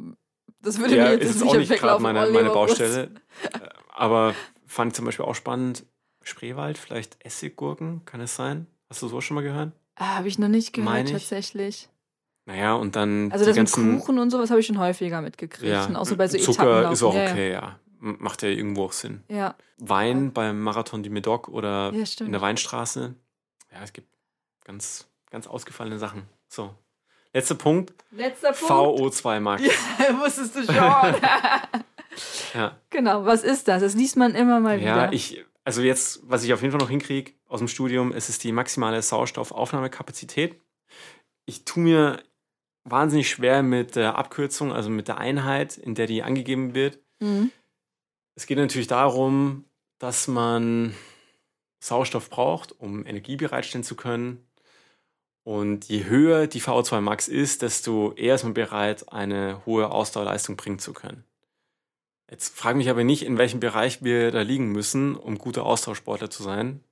[0.61, 2.03] das würde ja, mir jetzt ist nicht auch nicht gerade weglaufen.
[2.03, 2.51] meine, Oh, meine.
[2.51, 3.11] Baustelle.
[3.55, 4.35] Äh, Aber
[4.67, 5.85] fand ich zum Beispiel auch spannend.
[6.23, 8.67] Spreewald, vielleicht Essiggurken, kann es sein?
[8.91, 9.73] Hast du so schon mal gehört?
[9.97, 11.89] Ah, habe ich noch nicht gehört, tatsächlich.
[12.45, 13.99] Naja, und dann Also die das mit ganzen.
[13.99, 15.71] Kuchen und sowas habe ich schon häufiger mitgekriegt.
[15.71, 17.79] ja, auch so bei so Zucker ist auch Ja, okay, ja.
[17.87, 19.23] M- Macht ja irgendwo auch Sinn.
[19.29, 23.15] Ja, Wein beim Marathon du Médoc oder ja in der Weinstraße.
[23.73, 24.09] Ja, es gibt
[24.65, 26.23] ganz, ganz ausgefallene Sachen.
[26.49, 26.75] So.
[27.33, 27.93] Letzter Punkt.
[28.11, 28.73] Letzter Punkt.
[28.73, 29.63] VO2 Max.
[29.63, 30.75] Ja, wusstest du schon.
[32.55, 32.77] Ja.
[32.91, 33.83] genau, was ist das?
[33.83, 35.13] Das liest man immer mal Ja, wieder.
[35.13, 38.43] ich, also jetzt, was ich auf jeden Fall noch hinkriege aus dem Studium, es ist
[38.43, 40.61] die maximale Sauerstoffaufnahmekapazität.
[41.47, 42.23] Ich tue mir
[42.85, 46.99] wahnsinnig schwer mit der Abkürzung, also mit der Einheit, in der die angegeben wird.
[47.21, 47.53] Mhm.
[48.41, 49.67] Es geht natürlich darum,
[49.99, 50.95] dass man
[51.79, 54.49] Sauerstoff braucht, um Energie bereitstellen zu können.
[55.45, 60.57] Und je höher die VO2 Max ist, desto eher ist man bereit, eine hohe Ausdauerleistung
[60.57, 61.23] bringen zu können.
[62.31, 66.31] Jetzt frage mich aber nicht, in welchem Bereich wir da liegen müssen, um guter Austauschsportler
[66.31, 66.83] zu sein.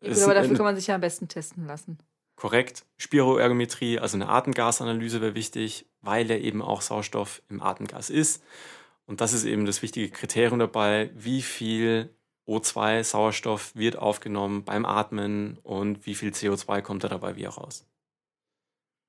[0.00, 1.98] Gut, aber dafür kann man sich ja am besten testen lassen.
[2.36, 2.84] Korrekt.
[2.96, 8.44] Spiroergometrie, also eine Atemgasanalyse wäre wichtig, weil ja eben auch Sauerstoff im Atemgas ist.
[9.06, 12.14] Und das ist eben das wichtige Kriterium dabei, wie viel
[12.46, 17.86] O2 Sauerstoff wird aufgenommen beim Atmen und wie viel CO2 kommt da dabei wieder raus.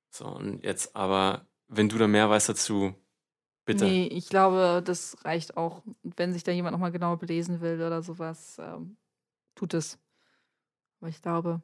[0.10, 2.94] So, und jetzt aber, wenn du da mehr weißt dazu,
[3.66, 3.86] bitte.
[3.86, 5.82] Nee, ich glaube, das reicht auch.
[6.04, 8.98] Wenn sich da jemand nochmal genauer belesen will oder sowas, ähm,
[9.56, 9.98] tut es.
[11.00, 11.62] Aber ich glaube,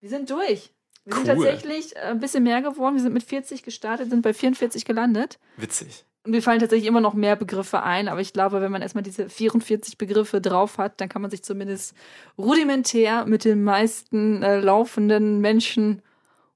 [0.00, 0.74] wir sind durch.
[1.04, 1.34] Wir sind Cool.
[1.34, 2.96] tatsächlich äh, ein bisschen mehr geworden.
[2.96, 5.38] Wir sind mit 40 gestartet, sind bei 44 gelandet.
[5.56, 6.04] Witzig.
[6.26, 9.04] Und mir fallen tatsächlich immer noch mehr Begriffe ein, aber ich glaube, wenn man erstmal
[9.04, 11.94] diese 44 Begriffe drauf hat, dann kann man sich zumindest
[12.36, 16.02] rudimentär mit den meisten äh, laufenden Menschen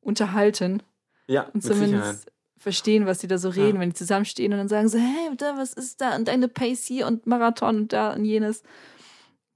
[0.01, 0.83] unterhalten
[1.29, 1.85] Ja, und mit Sicherheit.
[1.89, 3.81] zumindest verstehen, was die da so reden, Ja.
[3.81, 6.85] wenn die zusammenstehen und dann sagen so, hey, da, was ist da und deine Pace
[6.87, 8.63] hier und Marathon und da und jenes.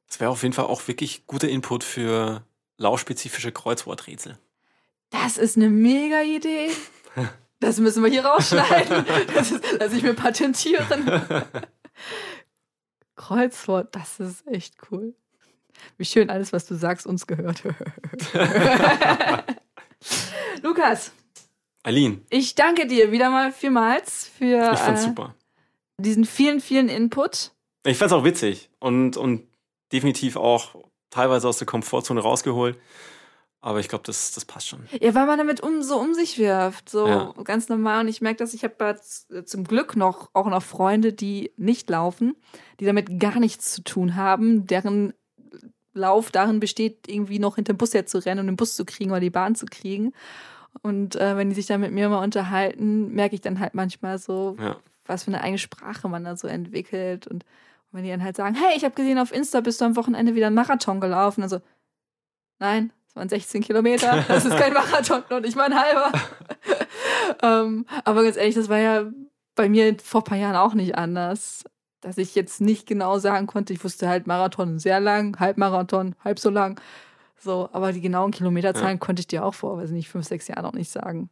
[0.06, 2.44] Das wäre auf jeden Fall auch wirklich guter Input für
[2.78, 4.38] laufspezifische Kreuzworträtsel.
[5.10, 6.70] Das ist eine mega Idee.
[7.64, 9.06] Das müssen wir hier rausschneiden.
[9.34, 11.22] Das ist, lass ich mir patentieren.
[13.16, 15.14] Kreuzwort, das ist echt cool.
[15.96, 17.62] Wie schön alles, was du sagst, uns gehört.
[20.62, 21.12] Lukas,
[21.82, 25.34] Aline, ich danke dir wieder mal vielmals für ich fand's äh, super.
[25.98, 27.52] diesen vielen, vielen Input.
[27.84, 29.48] Ich fand's auch witzig und, und
[29.90, 30.74] definitiv auch
[31.10, 32.78] teilweise aus der Komfortzone rausgeholt.
[33.66, 34.80] Aber ich glaube, das, das passt schon.
[35.00, 37.34] Ja, weil man damit um, so um sich wirft, so Ja.
[37.44, 38.02] ganz normal.
[38.02, 39.00] Und ich merke, dass ich habe
[39.46, 42.36] zum Glück noch auch noch Freunde, die nicht laufen,
[42.78, 45.14] die damit gar nichts zu tun haben, deren
[45.94, 48.84] Lauf darin besteht, irgendwie noch hinter dem Bus her zu rennen und den Bus zu
[48.84, 50.12] kriegen oder die Bahn zu kriegen.
[50.82, 54.18] Und äh, wenn die sich dann mit mir mal unterhalten, merke ich dann halt manchmal
[54.18, 54.76] so, Ja.
[55.06, 57.26] was für eine eigene Sprache man da so entwickelt.
[57.28, 57.46] Und
[57.92, 60.34] wenn die dann halt sagen, hey, ich habe gesehen, auf Insta bist du am Wochenende
[60.34, 61.42] wieder einen Marathon gelaufen.
[61.42, 61.60] Also,
[62.58, 64.24] nein, es waren 16 Kilometer.
[64.26, 66.12] Das ist kein Marathon, noch nicht mal ein halber.
[67.42, 69.04] ähm, aber ganz ehrlich, das war ja
[69.54, 71.62] bei mir vor ein paar Jahren auch nicht anders.
[72.00, 76.40] Dass ich jetzt nicht genau sagen konnte, ich wusste halt Marathon sehr lang, Halbmarathon, halb
[76.40, 76.80] so lang.
[77.38, 80.66] So, aber die genauen Kilometerzahlen konnte ich dir auch vor, weiß nicht, fünf, sechs Jahren
[80.66, 81.30] auch nicht sagen.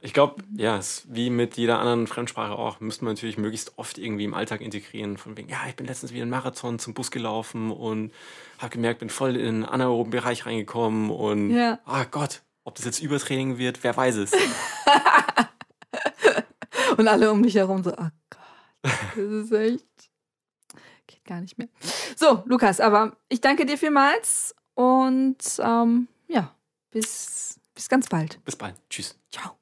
[0.00, 0.78] Ich glaube, ja,
[1.08, 5.16] wie mit jeder anderen Fremdsprache auch, müsste man natürlich möglichst oft irgendwie im Alltag integrieren.
[5.16, 8.12] Von wegen, ja, ich bin letztens wieder einen Marathon zum Bus gelaufen und
[8.58, 11.80] habe gemerkt, bin voll in den anaeroben Bereich reingekommen und, Ja.
[11.84, 14.30] ah Gott, ob das jetzt Übertraining wird, wer weiß es.
[16.96, 19.86] Und alle um dich herum so, oh Gott, das ist echt.
[21.06, 21.68] Geht gar nicht mehr.
[22.16, 26.54] So, Lukas, aber ich danke dir vielmals und ähm, ja,
[26.90, 28.42] bis, bis ganz bald.
[28.44, 28.74] Bis bald.
[28.90, 29.16] Tschüss.
[29.30, 29.56] Ciao.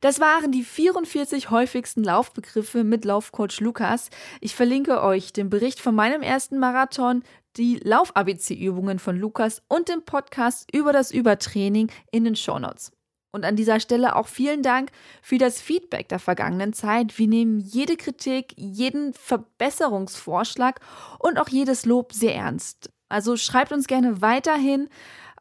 [0.00, 4.10] Das waren die 44 häufigsten Laufbegriffe mit Laufcoach Lukas.
[4.40, 7.24] Ich verlinke euch den Bericht von meinem ersten Marathon,
[7.56, 12.92] die Lauf-ABC-Übungen von Lukas und den Podcast über das Übertraining in den Shownotes.
[13.32, 17.18] Und an dieser Stelle auch vielen Dank für das Feedback der vergangenen Zeit.
[17.18, 20.80] Wir nehmen jede Kritik, jeden Verbesserungsvorschlag
[21.18, 22.88] und auch jedes Lob sehr ernst.
[23.08, 24.88] Also schreibt uns gerne weiterhin